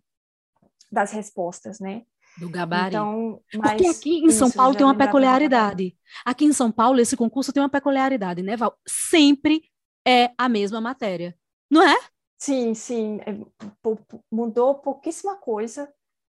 [0.90, 2.02] das respostas, né?
[2.38, 2.96] Do gabarito.
[2.96, 5.96] Então, mas, Porque aqui em São Paulo tem uma peculiaridade.
[6.24, 8.76] Aqui em São Paulo, esse concurso tem uma peculiaridade, né, Val?
[8.86, 9.62] Sempre
[10.06, 11.34] é a mesma matéria,
[11.70, 11.96] não é?
[12.38, 13.20] Sim, sim.
[13.24, 13.32] É,
[14.30, 15.90] mudou pouquíssima coisa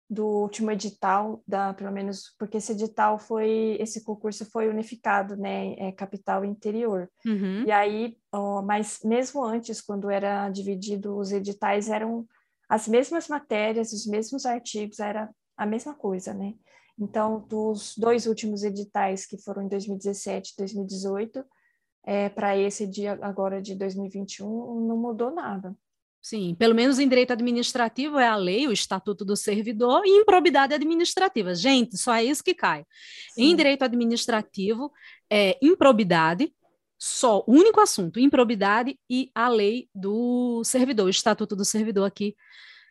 [0.10, 5.74] do último edital, da, pelo menos porque esse edital foi, esse concurso foi unificado, né,
[5.78, 7.10] é, capital e interior.
[7.26, 7.64] Uhum.
[7.66, 12.26] E aí, ó, mas mesmo antes, quando era dividido os editais, eram
[12.70, 16.54] as mesmas matérias, os mesmos artigos, era a mesma coisa, né?
[16.98, 21.44] Então, dos dois últimos editais, que foram em 2017 e 2018,
[22.06, 24.48] é, para esse dia agora de 2021,
[24.88, 25.76] não mudou nada.
[26.26, 30.74] Sim, pelo menos em direito administrativo é a lei, o estatuto do servidor, e improbidade
[30.74, 31.54] administrativa.
[31.54, 32.84] Gente, só é isso que cai.
[33.36, 33.44] Sim.
[33.44, 34.92] Em direito administrativo,
[35.30, 36.52] é improbidade,
[36.98, 42.36] só, o único assunto, improbidade e a lei do servidor, o estatuto do servidor aqui,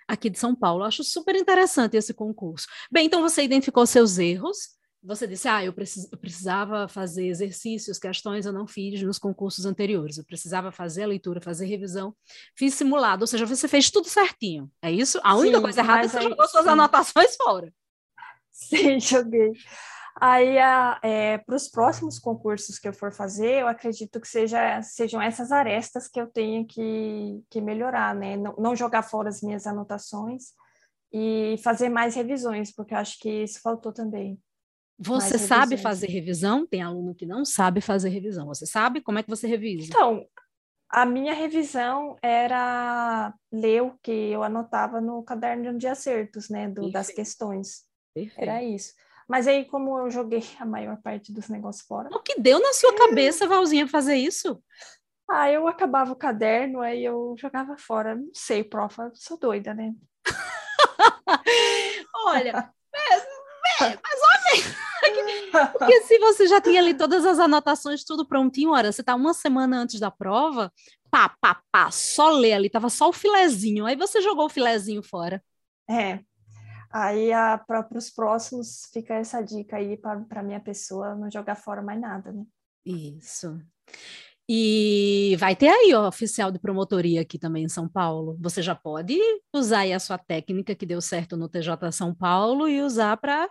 [0.06, 0.82] aqui de São Paulo.
[0.82, 2.68] Eu acho super interessante esse concurso.
[2.88, 7.98] Bem, então você identificou seus erros, você disse, ah, eu, precis, eu, precisava fazer exercícios,
[7.98, 12.16] questões eu não fiz nos concursos anteriores, eu precisava fazer a leitura, fazer revisão,
[12.56, 15.20] fiz simulado, ou seja, você fez tudo certinho, é isso?
[15.22, 16.70] A única sim, coisa errada é você aí, jogou suas sim.
[16.70, 17.72] anotações fora.
[18.50, 19.52] Sim, joguei.
[20.20, 20.56] Aí,
[21.02, 25.50] é, para os próximos concursos que eu for fazer, eu acredito que seja, sejam essas
[25.50, 28.36] arestas que eu tenho que, que melhorar, né?
[28.36, 30.52] Não, não jogar fora as minhas anotações
[31.12, 34.40] e fazer mais revisões, porque eu acho que isso faltou também.
[34.98, 36.66] Você sabe fazer revisão?
[36.66, 38.46] Tem aluno que não sabe fazer revisão.
[38.46, 39.86] Você sabe como é que você revisa?
[39.86, 40.24] Então,
[40.88, 46.90] a minha revisão era ler o que eu anotava no caderno de acertos, né, do,
[46.90, 47.82] das questões.
[48.14, 48.48] Perfeito.
[48.48, 48.92] Era isso.
[49.28, 52.08] Mas aí, como eu joguei a maior parte dos negócios fora.
[52.12, 52.98] O que deu na sua é...
[52.98, 54.62] cabeça, Valzinha, fazer isso?
[55.28, 58.14] Ah, eu acabava o caderno, aí eu jogava fora.
[58.14, 59.92] Não sei, prof, eu sou doida, né?
[62.26, 62.72] Olha,
[63.80, 64.84] mas olha,
[65.72, 69.34] porque se você já tinha ali todas as anotações, tudo prontinho, ora, você tá uma
[69.34, 70.72] semana antes da prova,
[71.10, 75.02] pá, pá, pá, só ler ali, tava só o filezinho, aí você jogou o filezinho
[75.02, 75.42] fora.
[75.88, 76.20] É,
[76.90, 77.30] aí
[77.66, 82.32] para os próximos fica essa dica aí para minha pessoa não jogar fora mais nada,
[82.32, 82.44] né?
[82.84, 83.58] Isso.
[84.48, 88.36] E vai ter aí, ó, oficial de promotoria aqui também em São Paulo.
[88.40, 89.18] Você já pode
[89.54, 93.48] usar aí a sua técnica que deu certo no TJ São Paulo e usar para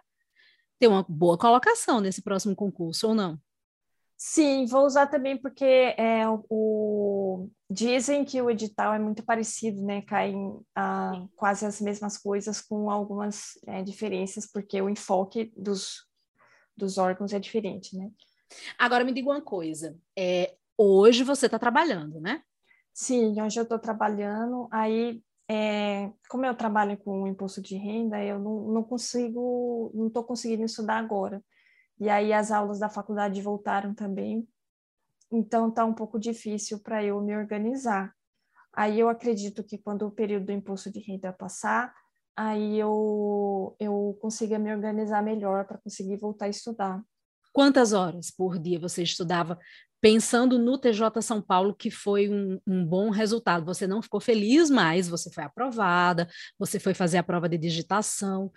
[0.79, 3.39] ter uma boa colocação nesse próximo concurso, ou não?
[4.25, 10.01] Sim, vou usar também porque é, o, dizem que o edital é muito parecido, né?
[10.03, 16.05] Caem ah, quase as mesmas coisas com algumas é, diferenças, porque o enfoque dos,
[16.75, 18.09] dos órgãos é diferente, né?
[18.77, 22.43] Agora me diga uma coisa, é, hoje você está trabalhando, né?
[22.93, 28.23] Sim, hoje eu estou trabalhando, aí é, como eu trabalho com o imposto de renda,
[28.23, 31.43] eu não, não consigo, não estou conseguindo estudar agora.
[31.99, 34.47] E aí as aulas da faculdade voltaram também.
[35.31, 38.13] Então tá um pouco difícil para eu me organizar.
[38.73, 41.93] Aí eu acredito que quando o período do imposto de renda passar,
[42.35, 47.03] aí eu eu consiga me organizar melhor para conseguir voltar a estudar.
[47.53, 49.57] Quantas horas por dia você estudava
[50.03, 53.65] pensando no TJ São Paulo, que foi um, um, bom resultado.
[53.65, 56.27] Você não ficou feliz, mas você foi aprovada,
[56.59, 58.51] você foi fazer a prova de digitação.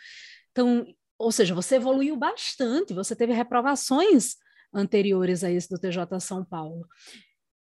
[0.51, 0.85] Então,
[1.17, 4.35] ou seja, você evoluiu bastante, você teve reprovações
[4.75, 6.85] anteriores a esse do TJ São Paulo.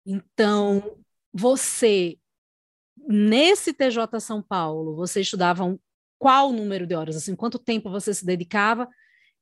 [0.03, 0.97] Então,
[1.31, 2.17] você,
[3.07, 5.77] nesse TJ São Paulo, você estudava um,
[6.17, 7.15] qual número de horas?
[7.15, 8.89] Assim, quanto tempo você se dedicava?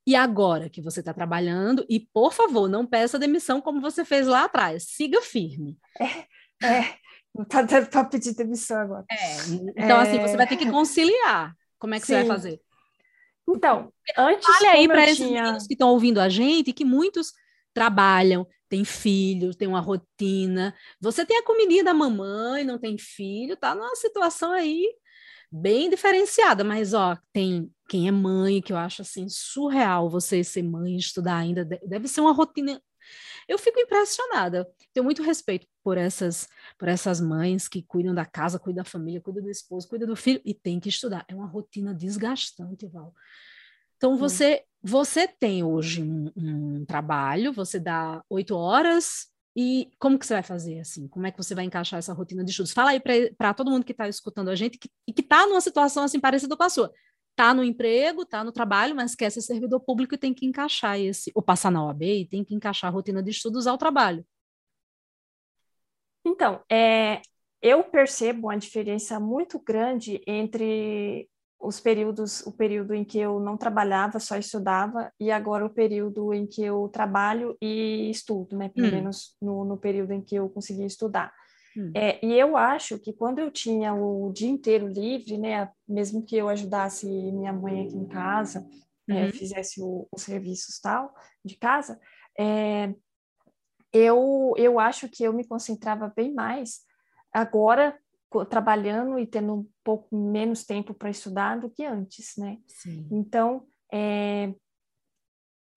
[0.06, 4.26] E agora que você está trabalhando, e por favor, não peça demissão como você fez
[4.26, 5.76] lá atrás, siga firme.
[6.00, 6.94] É, é
[7.34, 9.04] não está dando para pedir demissão agora.
[9.10, 9.36] É,
[9.76, 10.02] então, é...
[10.02, 11.54] assim, você vai ter que conciliar.
[11.78, 12.14] Como é que Sim.
[12.14, 12.60] você vai fazer?
[13.48, 14.48] Então, antes.
[14.48, 15.42] Olha aí para esses tinha...
[15.42, 17.32] meninos que estão ouvindo a gente, que muitos
[17.74, 20.74] trabalham, têm filhos, têm uma rotina.
[21.00, 24.88] Você tem a comidinha da mamãe, não tem filho, tá numa situação aí
[25.52, 30.62] bem diferenciada, mas ó, tem quem é mãe, que eu acho assim surreal você ser
[30.62, 32.80] mãe, estudar ainda, deve ser uma rotina.
[33.48, 34.68] Eu fico impressionada.
[34.92, 39.20] Tenho muito respeito por essas por essas mães que cuidam da casa, cuidam da família,
[39.20, 41.24] cuidam do esposo, cuidam do filho e tem que estudar.
[41.28, 43.14] É uma rotina desgastante, Val.
[43.96, 50.26] Então você você tem hoje um, um trabalho, você dá oito horas e como que
[50.26, 51.08] você vai fazer assim?
[51.08, 52.72] Como é que você vai encaixar essa rotina de estudos?
[52.72, 55.62] Fala aí para todo mundo que está escutando a gente que, e que está numa
[55.62, 56.92] situação assim parecida com a sua.
[57.36, 60.98] Está no emprego, está no trabalho, mas quer ser servidor público e tem que encaixar
[60.98, 64.24] esse, ou passar na OAB e tem que encaixar a rotina de estudos ao trabalho.
[66.24, 67.20] Então, é,
[67.60, 71.28] eu percebo uma diferença muito grande entre
[71.60, 76.32] os períodos, o período em que eu não trabalhava, só estudava, e agora o período
[76.32, 78.70] em que eu trabalho e estudo, né?
[78.70, 78.92] Pelo hum.
[78.92, 81.34] menos no, no, período em que eu consegui estudar.
[81.76, 81.92] Hum.
[81.94, 85.70] É, e eu acho que quando eu tinha o dia inteiro livre, né?
[85.86, 88.66] Mesmo que eu ajudasse minha mãe aqui em casa,
[89.08, 89.18] é, uhum.
[89.20, 92.00] é, fizesse os serviços tal de casa,
[92.38, 92.94] é,
[93.92, 96.80] eu, eu acho que eu me concentrava bem mais
[97.32, 97.98] agora
[98.50, 102.58] trabalhando e tendo um pouco menos tempo para estudar do que antes, né?
[102.66, 103.08] Sim.
[103.10, 104.52] Então, é,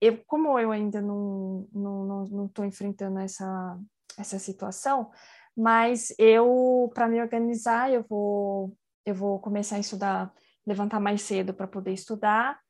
[0.00, 3.78] eu, como eu ainda não estou não, não, não enfrentando essa,
[4.18, 5.10] essa situação,
[5.56, 10.32] mas eu, para me organizar, eu vou, eu vou começar a estudar,
[10.66, 12.60] levantar mais cedo para poder estudar.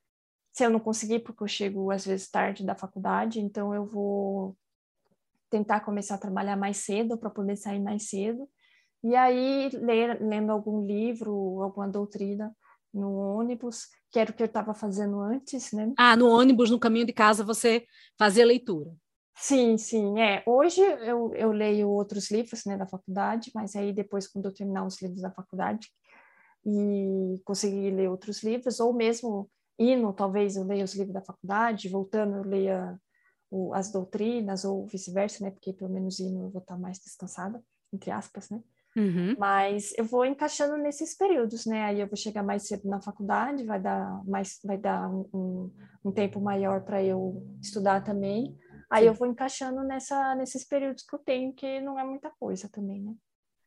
[0.53, 4.57] Se eu não conseguir, porque eu chego às vezes tarde da faculdade, então eu vou
[5.49, 8.49] tentar começar a trabalhar mais cedo para poder sair mais cedo.
[9.03, 12.55] E aí, ler, lendo algum livro, alguma doutrina
[12.93, 15.93] no ônibus, que era o que eu estava fazendo antes, né?
[15.97, 17.85] Ah, no ônibus, no caminho de casa, você
[18.17, 18.91] fazia leitura.
[19.35, 20.43] Sim, sim, é.
[20.45, 24.85] Hoje eu, eu leio outros livros, né, da faculdade, mas aí depois, quando eu terminar
[24.85, 25.87] os livros da faculdade
[26.65, 31.89] e conseguir ler outros livros, ou mesmo indo, talvez eu leia os livros da faculdade,
[31.89, 32.99] voltando eu leia
[33.49, 35.51] o, as doutrinas ou vice-versa, né?
[35.51, 38.61] Porque pelo menos indo eu vou estar mais descansada, entre aspas, né?
[38.95, 39.35] Uhum.
[39.37, 41.83] Mas eu vou encaixando nesses períodos, né?
[41.83, 45.71] Aí eu vou chegar mais cedo na faculdade, vai dar mais, vai dar um,
[46.03, 48.57] um tempo maior para eu estudar também.
[48.91, 49.07] Aí Sim.
[49.07, 53.01] eu vou encaixando nessa, nesses períodos que eu tenho, que não é muita coisa também,
[53.01, 53.15] né?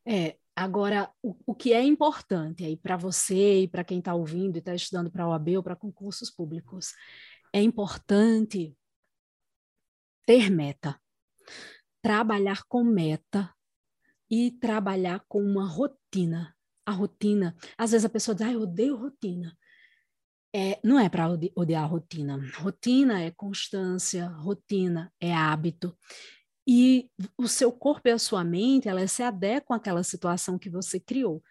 [0.07, 4.55] É, agora, o, o que é importante aí para você e para quem está ouvindo
[4.55, 6.93] e está estudando para a OAB ou para concursos públicos,
[7.51, 8.77] é importante
[10.27, 11.01] ter meta,
[12.03, 13.51] trabalhar com meta
[14.29, 16.55] e trabalhar com uma rotina.
[16.85, 19.57] A rotina, às vezes a pessoa diz, ah, eu odeio rotina.
[20.57, 22.39] É, não é para odiar a rotina.
[22.59, 25.93] Rotina é constância, rotina é hábito.
[26.65, 30.97] E o seu corpo e a sua mente, elas se adequam àquela situação que você
[30.97, 31.43] criou.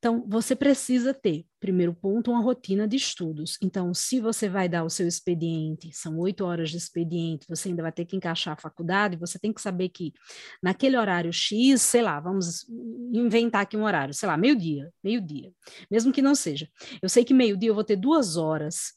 [0.00, 3.58] Então, você precisa ter, primeiro ponto, uma rotina de estudos.
[3.62, 7.82] Então, se você vai dar o seu expediente, são oito horas de expediente, você ainda
[7.82, 10.14] vai ter que encaixar a faculdade, você tem que saber que
[10.62, 12.66] naquele horário X, sei lá, vamos
[13.12, 15.52] inventar aqui um horário, sei lá, meio-dia, meio-dia,
[15.90, 16.66] mesmo que não seja.
[17.02, 18.94] Eu sei que meio-dia eu vou ter duas horas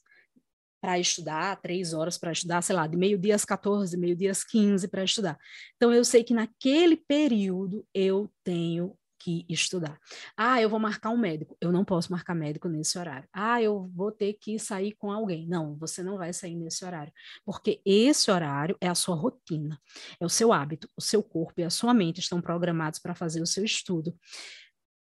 [0.80, 4.88] para estudar, três horas para estudar, sei lá, de meio-dia às 14, meio-dia às 15
[4.88, 5.38] para estudar.
[5.76, 9.98] Então, eu sei que naquele período eu tenho que estudar.
[10.36, 11.56] Ah, eu vou marcar um médico.
[11.58, 13.26] Eu não posso marcar médico nesse horário.
[13.32, 15.46] Ah, eu vou ter que sair com alguém.
[15.48, 17.10] Não, você não vai sair nesse horário.
[17.42, 19.80] Porque esse horário é a sua rotina,
[20.20, 20.90] é o seu hábito.
[20.94, 24.14] O seu corpo e a sua mente estão programados para fazer o seu estudo.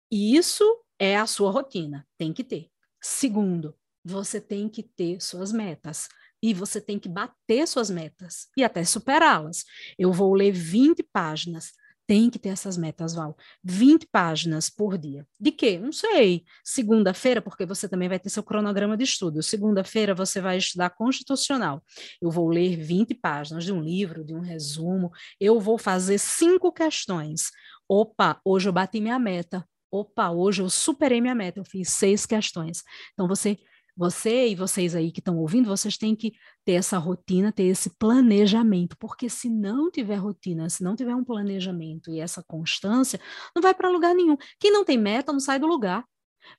[0.10, 0.64] E isso
[0.97, 2.08] é a sua rotina.
[2.18, 2.70] Tem que ter.
[3.01, 6.08] Segundo, você tem que ter suas metas.
[6.41, 9.66] E você tem que bater suas metas e até superá-las.
[9.97, 11.74] Eu vou ler 20 páginas
[12.08, 13.36] tem que ter essas metas, Val.
[13.62, 15.28] 20 páginas por dia.
[15.38, 15.78] De quê?
[15.78, 16.45] Não sei.
[16.64, 19.43] Segunda-feira, porque você também vai ter seu cronograma de estudo.
[19.43, 21.84] Segunda-feira você vai estudar constitucional.
[22.22, 25.12] Eu vou ler 20 páginas de um livro, de um resumo.
[25.38, 27.51] Eu vou fazer cinco questões.
[27.89, 29.68] Opa, hoje eu bati minha meta.
[29.91, 31.60] Opa, hoje eu superei minha meta.
[31.60, 32.84] Eu fiz seis questões.
[33.14, 33.58] Então você
[33.98, 36.34] você e vocês aí que estão ouvindo, vocês têm que
[36.64, 41.24] ter essa rotina, ter esse planejamento, porque se não tiver rotina, se não tiver um
[41.24, 43.20] planejamento e essa constância,
[43.56, 44.38] não vai para lugar nenhum.
[44.60, 46.06] Quem não tem meta não sai do lugar.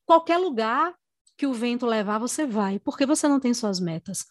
[0.04, 0.92] Qualquer lugar
[1.36, 4.24] que o vento levar, você vai, porque você não tem suas metas.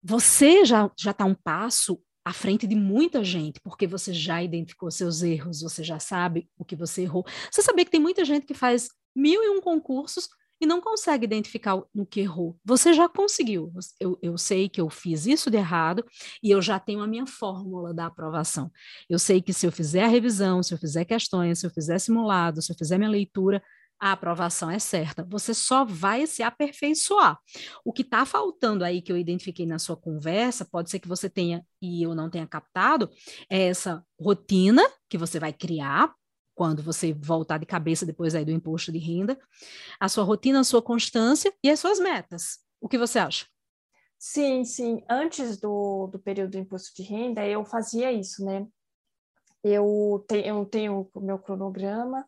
[0.00, 4.92] Você já já está um passo à frente de muita gente, porque você já identificou
[4.92, 7.26] seus erros, você já sabe o que você errou.
[7.50, 10.28] Você sabia que tem muita gente que faz mil e um concursos
[10.62, 12.56] e não consegue identificar no que errou.
[12.64, 13.72] Você já conseguiu.
[13.98, 16.04] Eu, eu sei que eu fiz isso de errado
[16.40, 18.70] e eu já tenho a minha fórmula da aprovação.
[19.10, 21.98] Eu sei que se eu fizer a revisão, se eu fizer questões, se eu fizer
[21.98, 23.60] simulado, se eu fizer minha leitura,
[23.98, 25.26] a aprovação é certa.
[25.28, 27.40] Você só vai se aperfeiçoar.
[27.84, 31.28] O que está faltando aí que eu identifiquei na sua conversa, pode ser que você
[31.28, 33.10] tenha e eu não tenha captado,
[33.50, 36.14] é essa rotina que você vai criar
[36.54, 39.38] quando você voltar de cabeça depois aí do imposto de renda,
[39.98, 42.58] a sua rotina, a sua constância e as suas metas.
[42.80, 43.46] O que você acha?
[44.18, 45.02] Sim, sim.
[45.08, 48.66] Antes do, do período do imposto de renda, eu fazia isso, né?
[49.64, 52.26] Eu, te, eu tenho o meu cronograma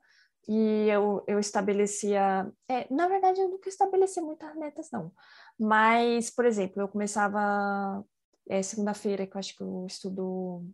[0.48, 2.50] e eu, eu estabelecia.
[2.68, 5.12] É, na verdade, eu nunca estabeleci muitas metas, não.
[5.58, 8.04] Mas, por exemplo, eu começava
[8.48, 10.64] é, segunda-feira, que eu acho que eu estudo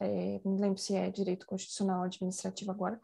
[0.00, 3.00] é, não lembro se é direito constitucional ou administrativo agora,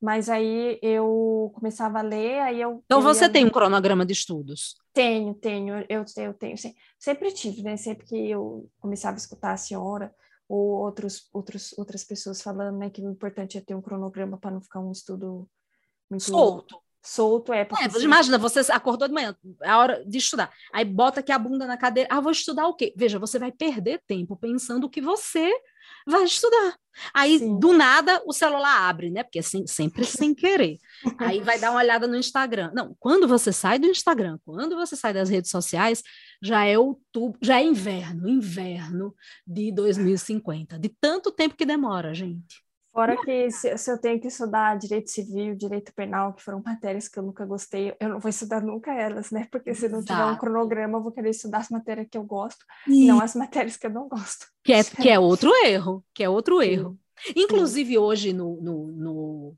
[0.00, 2.82] mas aí eu começava a ler, aí eu...
[2.86, 3.30] Então eu você ia...
[3.30, 4.74] tem um cronograma de estudos?
[4.92, 6.56] Tenho, tenho, eu, eu tenho,
[6.98, 10.14] sempre tive, né, sempre que eu começava a escutar a senhora
[10.48, 14.50] ou outros, outros, outras pessoas falando, né, que o importante é ter um cronograma para
[14.50, 15.48] não ficar um estudo
[16.08, 16.24] muito...
[16.24, 17.84] Solto solto é porque.
[17.84, 20.52] É, você imagina, você acordou de manhã, é a hora de estudar.
[20.72, 22.08] Aí bota aqui a bunda na cadeira.
[22.12, 22.92] Ah, vou estudar o quê?
[22.96, 25.50] Veja, você vai perder tempo pensando o que você
[26.06, 26.76] vai estudar.
[27.14, 27.58] Aí, Sim.
[27.58, 29.22] do nada, o celular abre, né?
[29.22, 30.78] Porque é sem, sempre sem querer.
[31.18, 32.70] Aí vai dar uma olhada no Instagram.
[32.74, 36.02] Não, quando você sai do Instagram, quando você sai das redes sociais,
[36.42, 39.14] já é outubro, já é inverno, inverno
[39.46, 40.78] de 2050.
[40.78, 42.62] De tanto tempo que demora, gente.
[42.92, 47.08] Fora que se, se, eu tenho que estudar direito civil, direito penal, que foram matérias
[47.08, 49.46] que eu nunca gostei, eu não vou estudar nunca elas, né?
[49.50, 52.64] Porque se não tiver um cronograma, eu vou querer estudar as matérias que eu gosto,
[52.88, 54.46] e não as matérias que eu não gosto.
[54.62, 56.68] Que é, que é outro erro, que é outro Sim.
[56.68, 56.98] erro.
[57.34, 57.98] Inclusive, Sim.
[57.98, 59.56] hoje, no, no, no,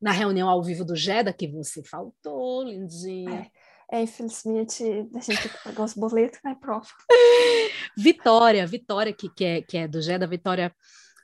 [0.00, 3.50] na reunião ao vivo do GEDA, que você faltou, lindinha.
[3.90, 3.98] É.
[3.98, 4.82] É, infelizmente,
[5.14, 6.86] a gente tem que pagar os boletos, né, prova?
[7.96, 10.74] Vitória, Vitória, que, que, é, que é do GEDA, Vitória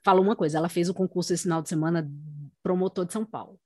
[0.05, 2.11] falou uma coisa: ela fez o concurso esse final de semana
[2.63, 3.59] promotor de São Paulo.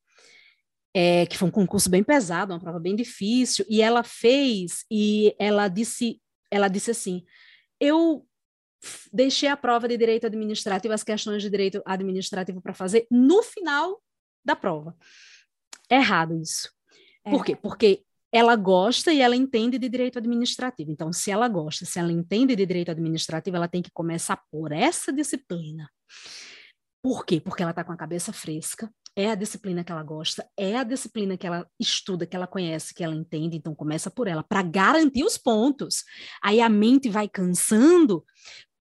[0.97, 5.35] É, que foi um concurso bem pesado, uma prova bem difícil, e ela fez e
[5.41, 6.20] ela disse,
[6.51, 7.24] ela disse assim:
[7.80, 8.26] eu
[9.12, 14.01] deixei a prova de direito administrativo, as questões de direito administrativo para fazer no final
[14.45, 14.97] da prova.
[15.91, 16.70] É errado isso.
[17.24, 17.30] É.
[17.30, 17.57] Por quê?
[17.57, 20.91] Porque ela gosta e ela entende de direito administrativo.
[20.91, 24.72] Então, se ela gosta, se ela entende de direito administrativo, ela tem que começar por
[24.72, 25.89] essa disciplina.
[27.03, 27.41] Por quê?
[27.41, 30.83] Porque ela está com a cabeça fresca, é a disciplina que ela gosta, é a
[30.83, 34.62] disciplina que ela estuda, que ela conhece, que ela entende, então começa por ela, para
[34.62, 36.03] garantir os pontos.
[36.43, 38.25] Aí a mente vai cansando,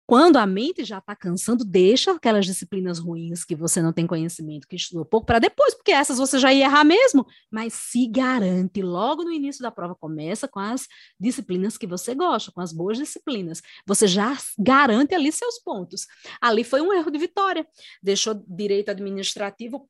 [0.08, 4.66] quando a mente já está cansando, deixa aquelas disciplinas ruins que você não tem conhecimento,
[4.66, 8.82] que estudou pouco, para depois, porque essas você já ia errar mesmo, mas se garante
[8.82, 10.88] logo no início da prova, começa com as
[11.20, 13.62] disciplinas que você gosta, com as boas disciplinas.
[13.86, 16.08] Você já garante ali seus pontos.
[16.40, 17.68] Ali foi um erro de vitória.
[18.02, 19.90] Deixou direito administrativo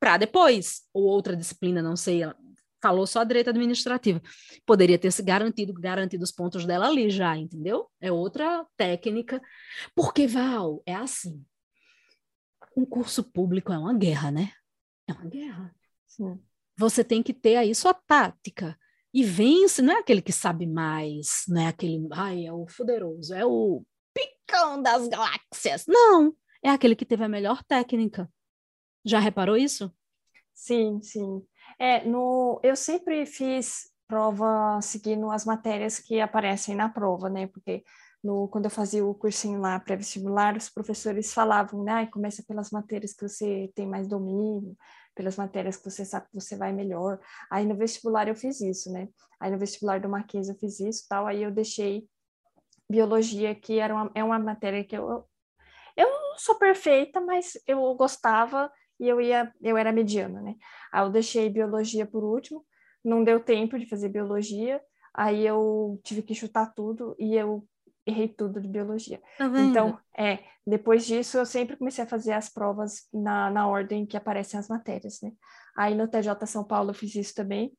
[0.00, 2.22] para depois, ou outra disciplina, não sei,
[2.84, 4.20] falou só direito administrativo.
[4.66, 7.90] Poderia ter se garantido, garantido os pontos dela ali já, entendeu?
[7.98, 9.40] É outra técnica.
[9.94, 11.42] Porque, Val, é assim.
[12.76, 14.52] Um curso público é uma guerra, né?
[15.08, 15.74] É uma guerra.
[16.06, 16.38] Sim.
[16.76, 18.78] Você tem que ter aí sua tática.
[19.14, 23.32] E vence, não é aquele que sabe mais, não é aquele, ai, é o poderoso,
[23.32, 23.82] é o
[24.12, 25.86] picão das galáxias.
[25.86, 28.28] Não, é aquele que teve a melhor técnica.
[29.04, 29.90] Já reparou isso?
[30.52, 31.42] Sim, sim.
[31.78, 37.46] É, no, eu sempre fiz prova seguindo as matérias que aparecem na prova, né?
[37.46, 37.82] Porque
[38.22, 42.06] no, quando eu fazia o cursinho lá pré-vestibular, os professores falavam, né?
[42.06, 44.76] Começa pelas matérias que você tem mais domínio,
[45.14, 47.18] pelas matérias que você sabe que você vai melhor.
[47.50, 49.08] Aí no vestibular eu fiz isso, né?
[49.40, 52.08] Aí no vestibular do Marquês eu fiz isso tal, aí eu deixei
[52.90, 55.26] biologia, que era uma, é uma matéria que eu,
[55.96, 60.54] eu não sou perfeita, mas eu gostava e eu ia, eu era mediana, né?
[60.92, 62.64] Aí eu deixei biologia por último,
[63.04, 64.80] não deu tempo de fazer biologia,
[65.12, 67.66] aí eu tive que chutar tudo e eu
[68.06, 69.20] errei tudo de biologia.
[69.38, 74.06] Tá então, é, depois disso eu sempre comecei a fazer as provas na, na ordem
[74.06, 75.32] que aparecem as matérias, né?
[75.76, 77.72] Aí no TJ São Paulo eu fiz isso também.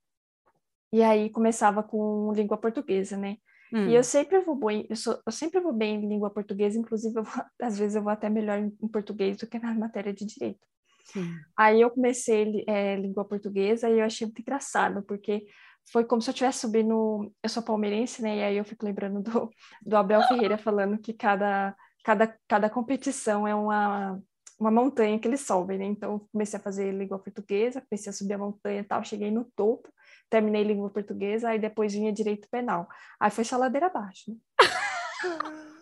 [0.91, 3.37] E aí começava com língua portuguesa, né?
[3.73, 3.89] Hum.
[3.89, 7.13] E eu sempre vou bem, eu, sou, eu sempre vou bem em língua portuguesa, inclusive
[7.13, 7.25] vou,
[7.61, 10.65] às vezes eu vou até melhor em, em, português do que na matéria de direito.
[11.05, 11.35] Sim.
[11.57, 15.45] Aí eu comecei é, língua portuguesa e eu achei muito engraçado, porque
[15.91, 17.31] foi como se eu tivesse subindo.
[17.41, 18.37] Eu sou palmeirense, né?
[18.37, 19.49] E aí eu fico lembrando do,
[19.85, 24.19] do Abel Ferreira falando que cada, cada, cada competição é uma,
[24.59, 25.85] uma montanha que eles sobem, né?
[25.85, 29.45] Então, comecei a fazer língua portuguesa, comecei a subir a montanha e tal, cheguei no
[29.55, 29.87] topo,
[30.29, 32.87] terminei língua portuguesa, aí depois vinha direito penal.
[33.19, 34.31] Aí foi só ladeira abaixo.
[34.31, 34.37] Né?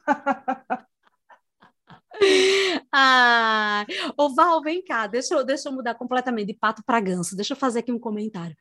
[2.91, 3.85] ah,
[4.17, 7.35] ô Val, vem cá, deixa eu, deixa eu mudar completamente de pato para ganso.
[7.35, 8.55] Deixa eu fazer aqui um comentário.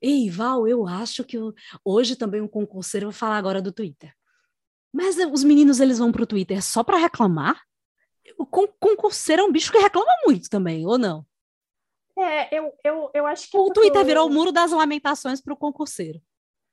[0.00, 1.52] Ei, Val, eu acho que eu,
[1.84, 4.14] hoje também um concurseiro, vou falar agora do Twitter.
[4.92, 7.62] Mas os meninos, eles vão para o Twitter só para reclamar?
[8.36, 11.24] O concurseiro é um bicho que reclama muito também, ou não?
[12.18, 13.56] É, eu, eu, eu acho que.
[13.56, 16.20] O Twitter virou o muro das lamentações para o concurseiro.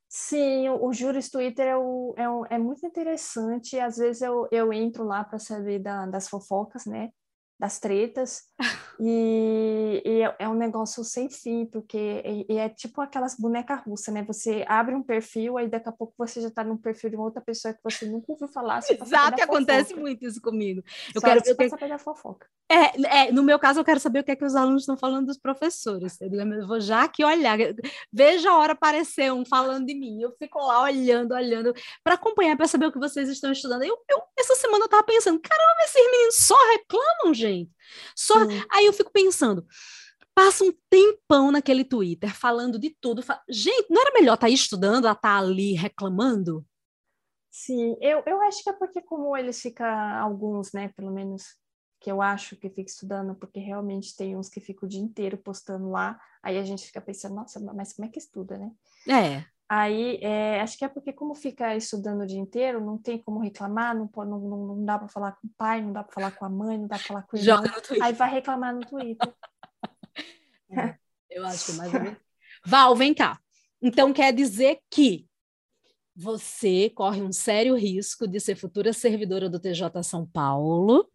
[0.08, 3.78] Sim, o, o Juris Twitter é, o, é, o, é, muito interessante.
[3.78, 7.10] Às vezes eu, eu entro lá para saber da, das fofocas, né?
[7.58, 8.44] Das tretas.
[9.00, 13.80] E, e, é, é um negócio sem fim, porque e, e é tipo aquelas bonecas
[13.86, 14.24] russas, né?
[14.24, 17.24] Você abre um perfil, aí daqui a pouco você já está num perfil de uma
[17.24, 18.78] outra pessoa que você nunca ouviu falar.
[18.78, 20.82] Exato, acontece muito isso comigo.
[21.14, 21.68] Eu só quero ver que...
[21.68, 22.48] saber da fofoca.
[22.70, 24.96] É, é, no meu caso, eu quero saber o que é que os alunos estão
[24.96, 26.20] falando dos professores.
[26.20, 27.56] Eu vou já aqui olhar,
[28.12, 30.20] veja a hora aparecer um falando de mim.
[30.20, 33.84] Eu fico lá olhando, olhando, para acompanhar, para saber o que vocês estão estudando.
[33.84, 37.47] Eu, eu, essa semana eu estava pensando, caramba, esses meninos só reclamam, gente.
[38.14, 38.34] Só...
[38.70, 39.66] Aí eu fico pensando,
[40.34, 43.22] passa um tempão naquele Twitter falando de tudo.
[43.48, 46.64] Gente, não era melhor estar tá estudando a estar tá ali reclamando?
[47.50, 49.84] Sim, eu, eu acho que é porque como eles ficam,
[50.20, 51.42] alguns, né, pelo menos
[52.00, 55.36] que eu acho que fica estudando, porque realmente tem uns que ficam o dia inteiro
[55.36, 58.70] postando lá, aí a gente fica pensando, nossa, mas como é que estuda, né?
[59.08, 59.44] É.
[59.68, 63.38] Aí, é, acho que é porque como fica estudando o dia inteiro, não tem como
[63.38, 66.44] reclamar, não, não, não, dá para falar com o pai, não dá para falar com
[66.46, 67.62] a mãe, não dá para falar com o irmão,
[68.02, 69.32] aí vai reclamar no Twitter.
[70.70, 70.98] É,
[71.30, 72.18] eu acho que é mais ou menos...
[72.66, 73.40] Val, vem cá.
[73.80, 75.26] Então quer dizer que
[76.14, 81.10] você corre um sério risco de ser futura servidora do TJ São Paulo,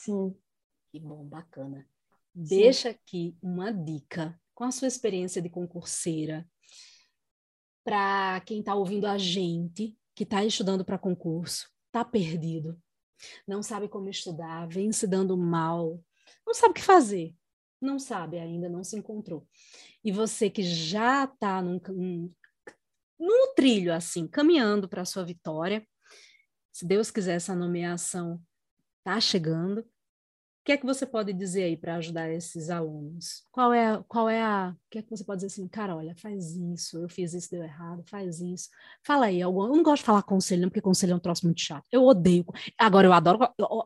[0.00, 0.34] Sim.
[0.90, 1.86] Que bom, bacana.
[2.34, 2.42] Sim.
[2.42, 6.48] Deixa aqui uma dica com a sua experiência de concurseira
[7.84, 12.80] para quem está ouvindo a gente, que está estudando para concurso, está perdido,
[13.46, 16.02] não sabe como estudar, vem se dando mal,
[16.46, 17.34] não sabe o que fazer,
[17.80, 19.46] não sabe ainda, não se encontrou.
[20.04, 21.80] E você que já está num,
[23.18, 25.86] num, trilho assim, caminhando para a sua vitória,
[26.72, 28.40] se Deus quiser, essa nomeação
[28.98, 29.84] está chegando.
[30.60, 33.46] O que é que você pode dizer aí para ajudar esses alunos?
[33.50, 34.74] Qual é, qual é a.
[34.76, 37.50] O que é que você pode dizer assim, cara, olha, faz isso, eu fiz isso,
[37.50, 38.68] deu errado, faz isso.
[39.02, 41.62] Fala aí, eu não gosto de falar conselho, não, porque conselho é um troço muito
[41.62, 41.86] chato.
[41.90, 42.44] Eu odeio.
[42.76, 43.38] Agora, eu adoro.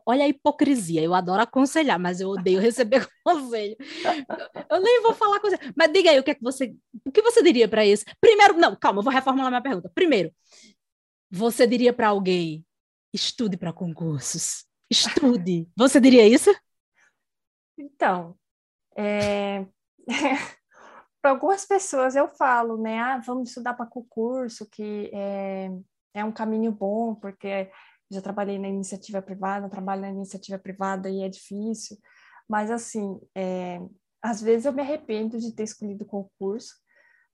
[0.05, 3.77] Olha a hipocrisia, eu adoro aconselhar, mas eu odeio receber conselho.
[4.69, 5.73] Eu nem vou falar conselho.
[5.77, 6.75] Mas diga aí, o que é que você.
[7.05, 8.03] O que você diria para isso?
[8.19, 9.89] Primeiro, não, calma, eu vou reformular minha pergunta.
[9.95, 10.29] Primeiro,
[11.31, 12.65] você diria para alguém,
[13.13, 14.65] estude para concursos.
[14.89, 15.69] Estude.
[15.75, 16.49] Você diria isso?
[17.77, 18.37] Então,
[18.95, 19.65] é...
[21.21, 22.99] para algumas pessoas eu falo, né?
[22.99, 25.71] Ah, vamos estudar para concurso, que é,
[26.13, 27.71] é um caminho bom, porque
[28.11, 31.97] já trabalhei na iniciativa privada, trabalho na iniciativa privada e é difícil.
[32.47, 33.81] Mas, assim, é...
[34.21, 36.75] às vezes eu me arrependo de ter escolhido o concurso,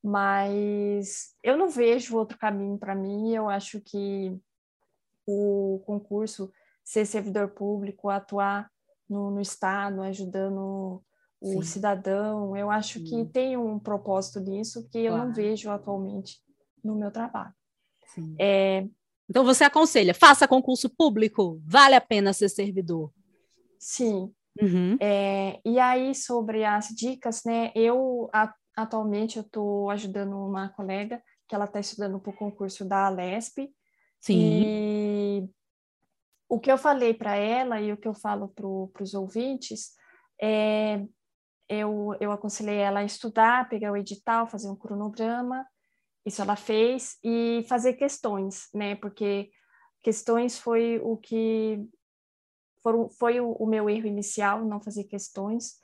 [0.04, 3.36] mas eu não vejo outro caminho para mim.
[3.36, 4.36] Eu acho que
[5.28, 6.52] o concurso
[6.92, 8.70] ser servidor público, atuar
[9.10, 11.02] no, no Estado, ajudando
[11.40, 11.62] o Sim.
[11.62, 12.58] cidadão.
[12.58, 13.06] Eu acho Sim.
[13.06, 16.42] que tem um propósito nisso que eu não vejo atualmente
[16.84, 17.54] no meu trabalho.
[18.38, 18.86] É...
[19.30, 23.10] Então você aconselha, faça concurso público, vale a pena ser servidor.
[23.80, 24.30] Sim.
[24.62, 24.98] Uhum.
[25.00, 27.72] É, e aí sobre as dicas, né?
[27.74, 32.84] Eu a, atualmente eu estou ajudando uma colega que ela está estudando para o concurso
[32.84, 33.70] da Alesp.
[34.20, 34.64] Sim.
[34.66, 35.50] E
[36.52, 38.68] o que eu falei para ela e o que eu falo para
[39.02, 39.94] os ouvintes
[40.40, 41.02] é
[41.70, 45.66] eu, eu aconselhei ela a estudar, pegar o edital, fazer um cronograma,
[46.26, 48.96] isso ela fez, e fazer questões, né?
[48.96, 49.50] Porque
[50.04, 51.88] questões foi o que
[52.84, 55.80] foram, foi o, o meu erro inicial, não fazer questões.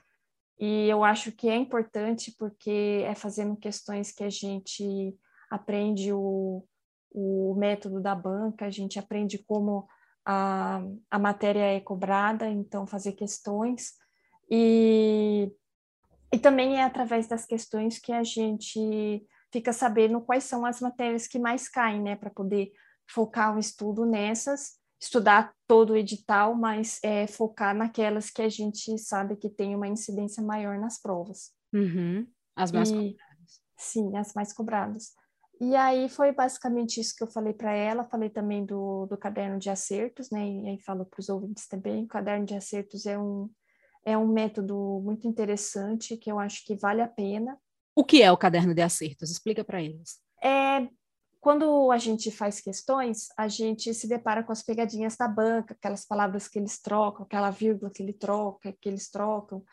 [0.59, 5.18] E eu acho que é importante porque é fazendo questões que a gente
[5.49, 6.68] aprende o,
[7.09, 9.88] o método da banca, a gente aprende como
[10.30, 13.93] a, a matéria é cobrada, então fazer questões.
[14.51, 15.49] E,
[16.34, 21.28] e também é através das questões que a gente fica sabendo quais são as matérias
[21.28, 22.73] que mais caem, né, para poder
[23.09, 28.97] focar o estudo nessas, estudar todo o edital, mas é, focar naquelas que a gente
[28.97, 31.53] sabe que tem uma incidência maior nas provas.
[31.73, 32.28] Uhum.
[32.53, 33.61] As mais e, cobradas.
[33.78, 35.13] Sim, as mais cobradas.
[35.60, 39.58] E aí foi basicamente isso que eu falei para ela, falei também do, do caderno
[39.58, 43.18] de acertos, né, e aí falo para os ouvintes também, o caderno de acertos é
[43.18, 43.49] um
[44.05, 47.60] é um método muito interessante que eu acho que vale a pena.
[47.93, 49.30] O que é o caderno de acertos?
[49.30, 50.22] Explica para eles.
[50.41, 50.88] É
[51.47, 56.05] quando a gente faz questões, a gente se depara com as pegadinhas da banca, aquelas
[56.05, 59.64] palavras que eles trocam, aquela vírgula que ele troca, que eles trocam.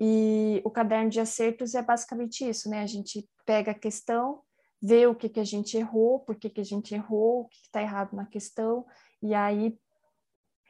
[0.00, 2.80] E o caderno de acertos é basicamente isso, né?
[2.80, 4.40] A gente pega a questão,
[4.82, 7.56] vê o que, que a gente errou, por que, que a gente errou, o que
[7.56, 8.86] está errado na questão,
[9.22, 9.78] e aí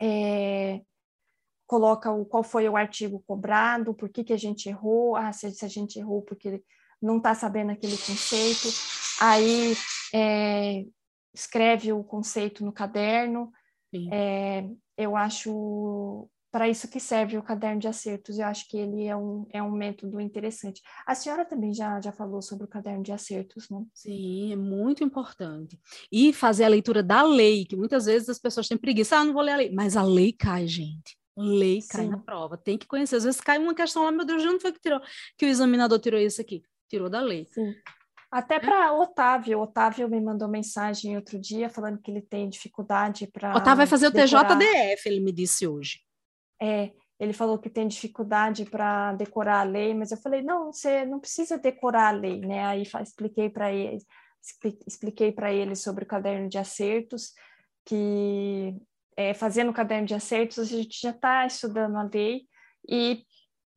[0.01, 0.81] é,
[1.67, 5.51] coloca o, qual foi o artigo cobrado, por que, que a gente errou, ah, se,
[5.53, 6.63] se a gente errou porque
[7.01, 8.69] não está sabendo aquele conceito,
[9.21, 9.75] aí
[10.13, 10.85] é,
[11.33, 13.53] escreve o conceito no caderno.
[14.13, 18.38] É, eu acho para isso que serve o caderno de acertos.
[18.38, 20.82] Eu acho que ele é um, é um método interessante.
[21.07, 23.86] A senhora também já, já falou sobre o caderno de acertos, não?
[23.94, 25.78] Sim, é muito importante.
[26.11, 29.32] E fazer a leitura da lei, que muitas vezes as pessoas têm preguiça, ah, não
[29.32, 31.16] vou ler a lei, mas a lei cai, gente.
[31.36, 32.11] Lei cai Sim.
[32.11, 33.16] na prova, tem que conhecer.
[33.16, 35.01] Às vezes cai uma questão lá, meu Deus, de onde foi que tirou?
[35.38, 36.62] Que o examinador tirou isso aqui?
[36.88, 37.46] Tirou da lei.
[37.46, 37.74] Sim.
[38.30, 38.61] Até é.
[38.61, 43.57] para Otávio, Otávio me mandou mensagem outro dia falando que ele tem dificuldade para.
[43.57, 44.57] Otávio vai fazer decorar.
[44.57, 46.01] o TJDF, ele me disse hoje.
[46.61, 51.05] É, ele falou que tem dificuldade para decorar a lei, mas eu falei não, você
[51.05, 52.65] não precisa decorar a lei, né?
[52.65, 53.99] Aí expliquei para ele,
[54.87, 57.35] expliquei para ele sobre o caderno de acertos
[57.85, 58.75] que
[59.17, 62.47] é, fazendo o caderno de acertos, a gente já está estudando a lei
[62.89, 63.25] e,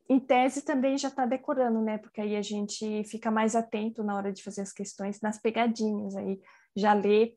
[0.10, 1.98] em tese, também já está decorando, né?
[1.98, 6.16] Porque aí a gente fica mais atento na hora de fazer as questões nas pegadinhas,
[6.16, 6.40] aí
[6.76, 7.36] já lê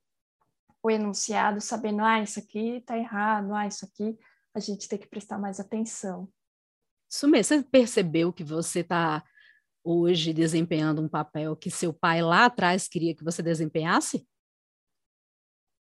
[0.83, 4.17] o enunciado, sabendo, ah, isso aqui está errado, ah, isso aqui
[4.57, 6.29] a gente tem que prestar mais atenção.
[7.11, 9.23] Isso mesmo, você percebeu que você está
[9.85, 14.27] hoje desempenhando um papel que seu pai lá atrás queria que você desempenhasse?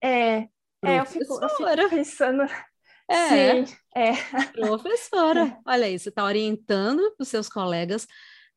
[0.04, 0.50] É,
[0.84, 2.44] é, eu fico, eu fico pensando.
[3.10, 4.12] É, Sim, é.
[4.52, 8.06] Professora, olha aí, você está orientando os seus colegas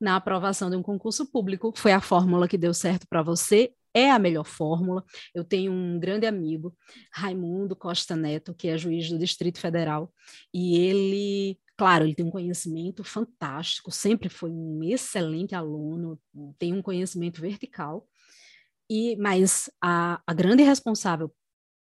[0.01, 1.73] na aprovação de um concurso público.
[1.77, 5.05] Foi a fórmula que deu certo para você, é a melhor fórmula.
[5.34, 6.76] Eu tenho um grande amigo,
[7.12, 10.12] Raimundo Costa Neto, que é juiz do Distrito Federal,
[10.53, 16.20] e ele, claro, ele tem um conhecimento fantástico, sempre foi um excelente aluno,
[16.59, 18.07] tem um conhecimento vertical.
[18.91, 21.30] E, mas a, a grande responsável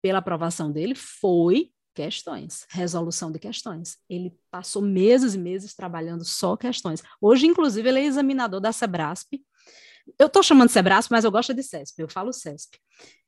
[0.02, 3.98] pela aprovação dele foi questões, resolução de questões.
[4.10, 7.02] Ele passou meses e meses trabalhando só questões.
[7.22, 9.40] Hoje, inclusive, ele é examinador da Sebrasp.
[10.20, 12.78] Eu estou chamando Sebrasp, mas eu gosto de CESP, eu falo CESP.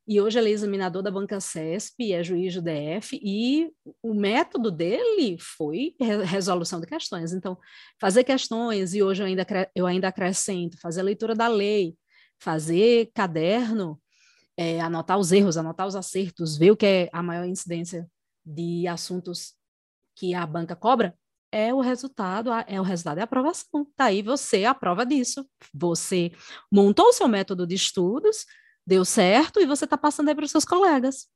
[0.07, 3.71] E hoje ele é examinador da banca CESP, é juiz do DF, e
[4.03, 5.95] o método dele foi
[6.25, 7.33] resolução de questões.
[7.33, 7.57] Então,
[7.99, 11.97] fazer questões, e hoje eu ainda, eu ainda acrescento, fazer leitura da lei,
[12.39, 13.99] fazer caderno,
[14.55, 18.07] é, anotar os erros, anotar os acertos, ver o que é a maior incidência
[18.45, 19.55] de assuntos
[20.15, 21.17] que a banca cobra,
[21.51, 23.85] é o resultado, é o resultado da aprovação.
[23.95, 25.47] Tá aí você a prova disso.
[25.73, 26.31] Você
[26.71, 28.45] montou o seu método de estudos,
[28.85, 31.27] deu certo e você está passando aí para os seus colegas.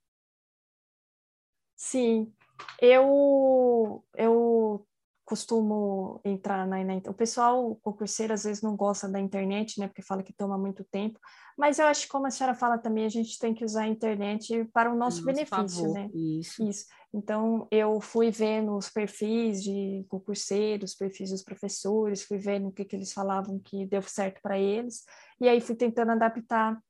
[1.75, 2.33] Sim,
[2.81, 4.85] eu eu
[5.29, 10.01] costumo entrar na, na, o pessoal concurseiro às vezes não gosta da internet, né, porque
[10.01, 11.19] fala que toma muito tempo,
[11.55, 13.87] mas eu acho que como a senhora fala também, a gente tem que usar a
[13.87, 15.93] internet para o nosso, benefício, favor.
[15.93, 16.09] né?
[16.11, 16.63] Isso.
[16.63, 16.85] Isso.
[17.13, 22.83] Então eu fui vendo os perfis de concurseiros, perfis dos professores, fui vendo o que,
[22.83, 25.03] que eles falavam que deu certo para eles,
[25.39, 26.81] e aí fui tentando adaptar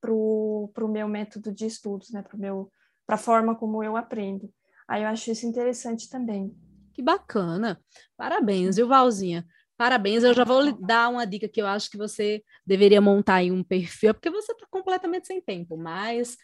[0.00, 2.72] para o meu método de estudos, né, para meu
[3.06, 4.52] para a forma como eu aprendo.
[4.88, 6.52] Aí eu acho isso interessante também.
[6.92, 7.80] Que bacana.
[8.16, 9.46] Parabéns, viu, Valzinha?
[9.76, 13.36] Parabéns, eu já vou lhe dar uma dica que eu acho que você deveria montar
[13.36, 16.36] aí um perfil, é porque você está completamente sem tempo, mas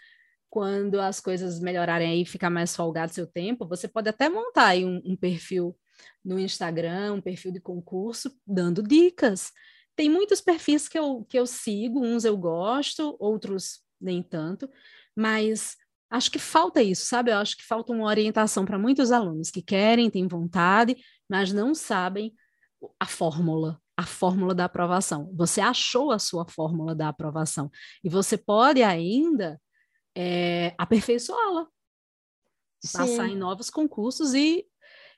[0.51, 4.85] quando as coisas melhorarem aí, ficar mais folgado seu tempo, você pode até montar aí
[4.85, 5.77] um, um perfil
[6.25, 9.53] no Instagram, um perfil de concurso, dando dicas.
[9.95, 14.69] Tem muitos perfis que eu, que eu sigo, uns eu gosto, outros nem tanto,
[15.15, 15.77] mas
[16.11, 17.31] acho que falta isso, sabe?
[17.31, 20.97] Eu acho que falta uma orientação para muitos alunos que querem, têm vontade,
[21.29, 22.35] mas não sabem
[22.99, 25.31] a fórmula, a fórmula da aprovação.
[25.35, 27.71] Você achou a sua fórmula da aprovação
[28.03, 29.61] e você pode ainda
[30.17, 31.67] é, aperfeiçoá-la,
[32.93, 34.67] passar em novos concursos e,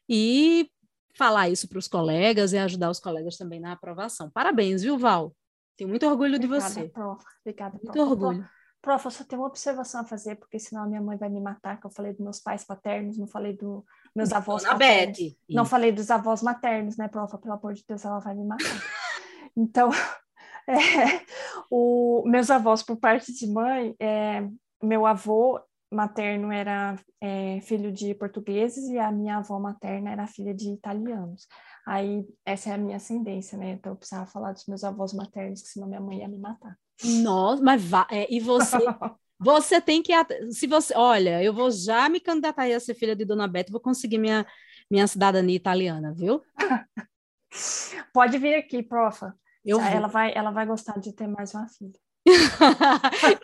[0.08, 0.70] e
[1.16, 4.30] falar isso para os colegas e ajudar os colegas também na aprovação.
[4.30, 5.34] Parabéns, viu, Val?
[5.76, 6.88] Tenho muito orgulho Obrigada, de você.
[6.88, 7.24] Prof.
[7.42, 8.48] Obrigada, muito orgulho.
[8.82, 11.40] Prof, eu só tenho uma observação a fazer, porque senão a minha mãe vai me
[11.40, 13.82] matar, que eu falei dos meus pais paternos, não falei dos
[14.16, 15.18] meus avós Dona paternos.
[15.18, 15.36] Beth.
[15.50, 17.36] Não falei dos avós maternos, né, prof?
[17.38, 18.64] Pelo amor de Deus, ela vai me matar.
[19.54, 19.90] então,
[20.66, 21.24] é,
[21.70, 24.48] o, meus avós por parte de mãe, é,
[24.82, 25.60] meu avô
[25.92, 31.46] materno era é, filho de portugueses e a minha avó materna era filha de italianos.
[31.86, 33.72] Aí, essa é a minha ascendência, né?
[33.72, 36.76] Então, eu precisava falar dos meus avós maternos, que senão minha mãe ia me matar.
[37.02, 38.76] Nossa, mas vá, é, e você,
[39.38, 40.12] você tem que,
[40.50, 43.80] se você, olha, eu vou já me candidatar a ser filha de Dona Beth, vou
[43.80, 44.46] conseguir minha,
[44.90, 46.42] minha cidadania italiana, viu?
[48.12, 49.34] Pode vir aqui, profa.
[49.64, 50.10] Eu ela vou.
[50.10, 51.98] vai, ela vai gostar de ter mais uma filha.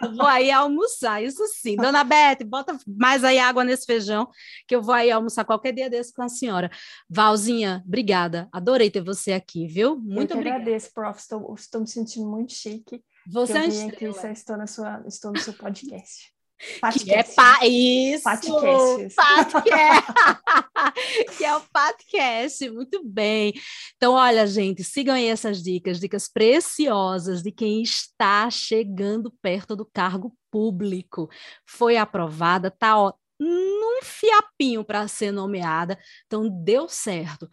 [0.02, 1.76] Eu vou aí almoçar, isso sim.
[1.76, 4.28] Dona Beth, bota mais aí água nesse feijão,
[4.66, 6.70] que eu vou aí almoçar qualquer dia desse com a senhora.
[7.08, 8.48] Valzinha, obrigada.
[8.52, 9.96] Adorei ter você aqui, viu?
[9.96, 10.62] Muito eu obrigada.
[10.62, 11.18] agradeço, prof.
[11.18, 13.02] Estou, estou me sentindo muito chique.
[13.28, 16.35] Você eu é vim uma aqui, estou, na sua, estou no seu podcast.
[16.58, 17.66] Que é pa...
[17.66, 18.24] Isso!
[18.24, 19.62] Podcast.
[21.36, 23.52] que é o podcast, muito bem.
[23.96, 29.84] Então, olha, gente, sigam aí essas dicas, dicas preciosas de quem está chegando perto do
[29.84, 31.28] cargo público.
[31.66, 37.48] Foi aprovada, tá ó, num fiapinho para ser nomeada, então deu certo.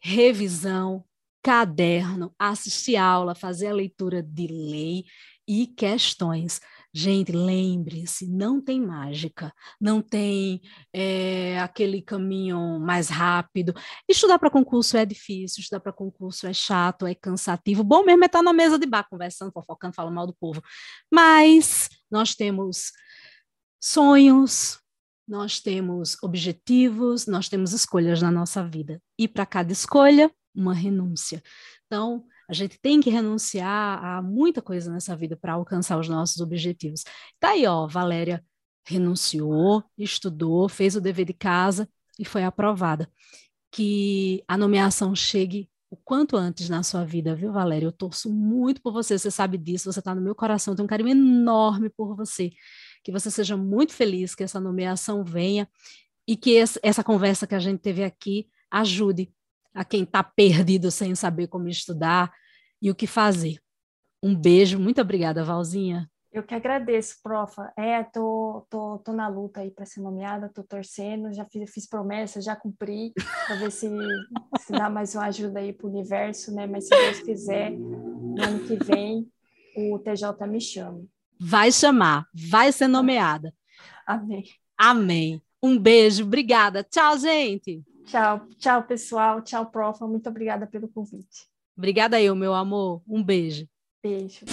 [0.00, 1.04] Revisão,
[1.42, 5.04] caderno, assistir aula, fazer a leitura de lei
[5.48, 6.60] e questões.
[6.98, 10.62] Gente, lembre-se, não tem mágica, não tem
[10.94, 13.74] é, aquele caminho mais rápido.
[14.08, 17.84] Estudar para concurso é difícil, estudar para concurso é chato, é cansativo.
[17.84, 20.62] Bom mesmo é estar na mesa de bar, conversando, fofocando, falando mal do povo.
[21.12, 22.92] Mas nós temos
[23.78, 24.80] sonhos,
[25.28, 29.02] nós temos objetivos, nós temos escolhas na nossa vida.
[29.18, 31.42] E para cada escolha, uma renúncia.
[31.84, 36.40] Então, a gente tem que renunciar a muita coisa nessa vida para alcançar os nossos
[36.40, 37.04] objetivos.
[37.40, 38.44] Tá aí, ó, Valéria
[38.86, 41.88] renunciou, estudou, fez o dever de casa
[42.18, 43.10] e foi aprovada.
[43.70, 47.86] Que a nomeação chegue o quanto antes na sua vida, viu, Valéria?
[47.86, 50.84] Eu torço muito por você, você sabe disso, você está no meu coração, eu tenho
[50.84, 52.52] um carinho enorme por você.
[53.02, 55.68] Que você seja muito feliz, que essa nomeação venha
[56.26, 59.32] e que essa conversa que a gente teve aqui ajude
[59.76, 62.32] a quem está perdido sem saber como estudar
[62.80, 63.58] e o que fazer.
[64.22, 66.10] Um beijo, muito obrigada, Valzinha.
[66.32, 67.72] Eu que agradeço, profa.
[67.76, 71.88] É, tô, tô, tô na luta aí para ser nomeada, tô torcendo, já fiz, fiz
[71.88, 73.12] promessa, já cumpri,
[73.46, 73.88] para ver se,
[74.60, 76.66] se dá mais uma ajuda aí para o universo, né?
[76.66, 79.28] Mas se Deus quiser, no ano que vem,
[79.76, 81.04] o TJ me chama.
[81.38, 83.52] Vai chamar, vai ser nomeada.
[84.06, 84.44] Amém.
[84.76, 85.42] Amém.
[85.62, 86.82] Um beijo, obrigada.
[86.82, 87.82] Tchau, gente.
[88.06, 89.42] Tchau, tchau, pessoal.
[89.42, 90.06] Tchau, profa.
[90.06, 91.48] Muito obrigada pelo convite.
[91.76, 93.02] Obrigada eu, meu amor.
[93.06, 93.68] Um beijo.
[94.02, 94.46] Beijo.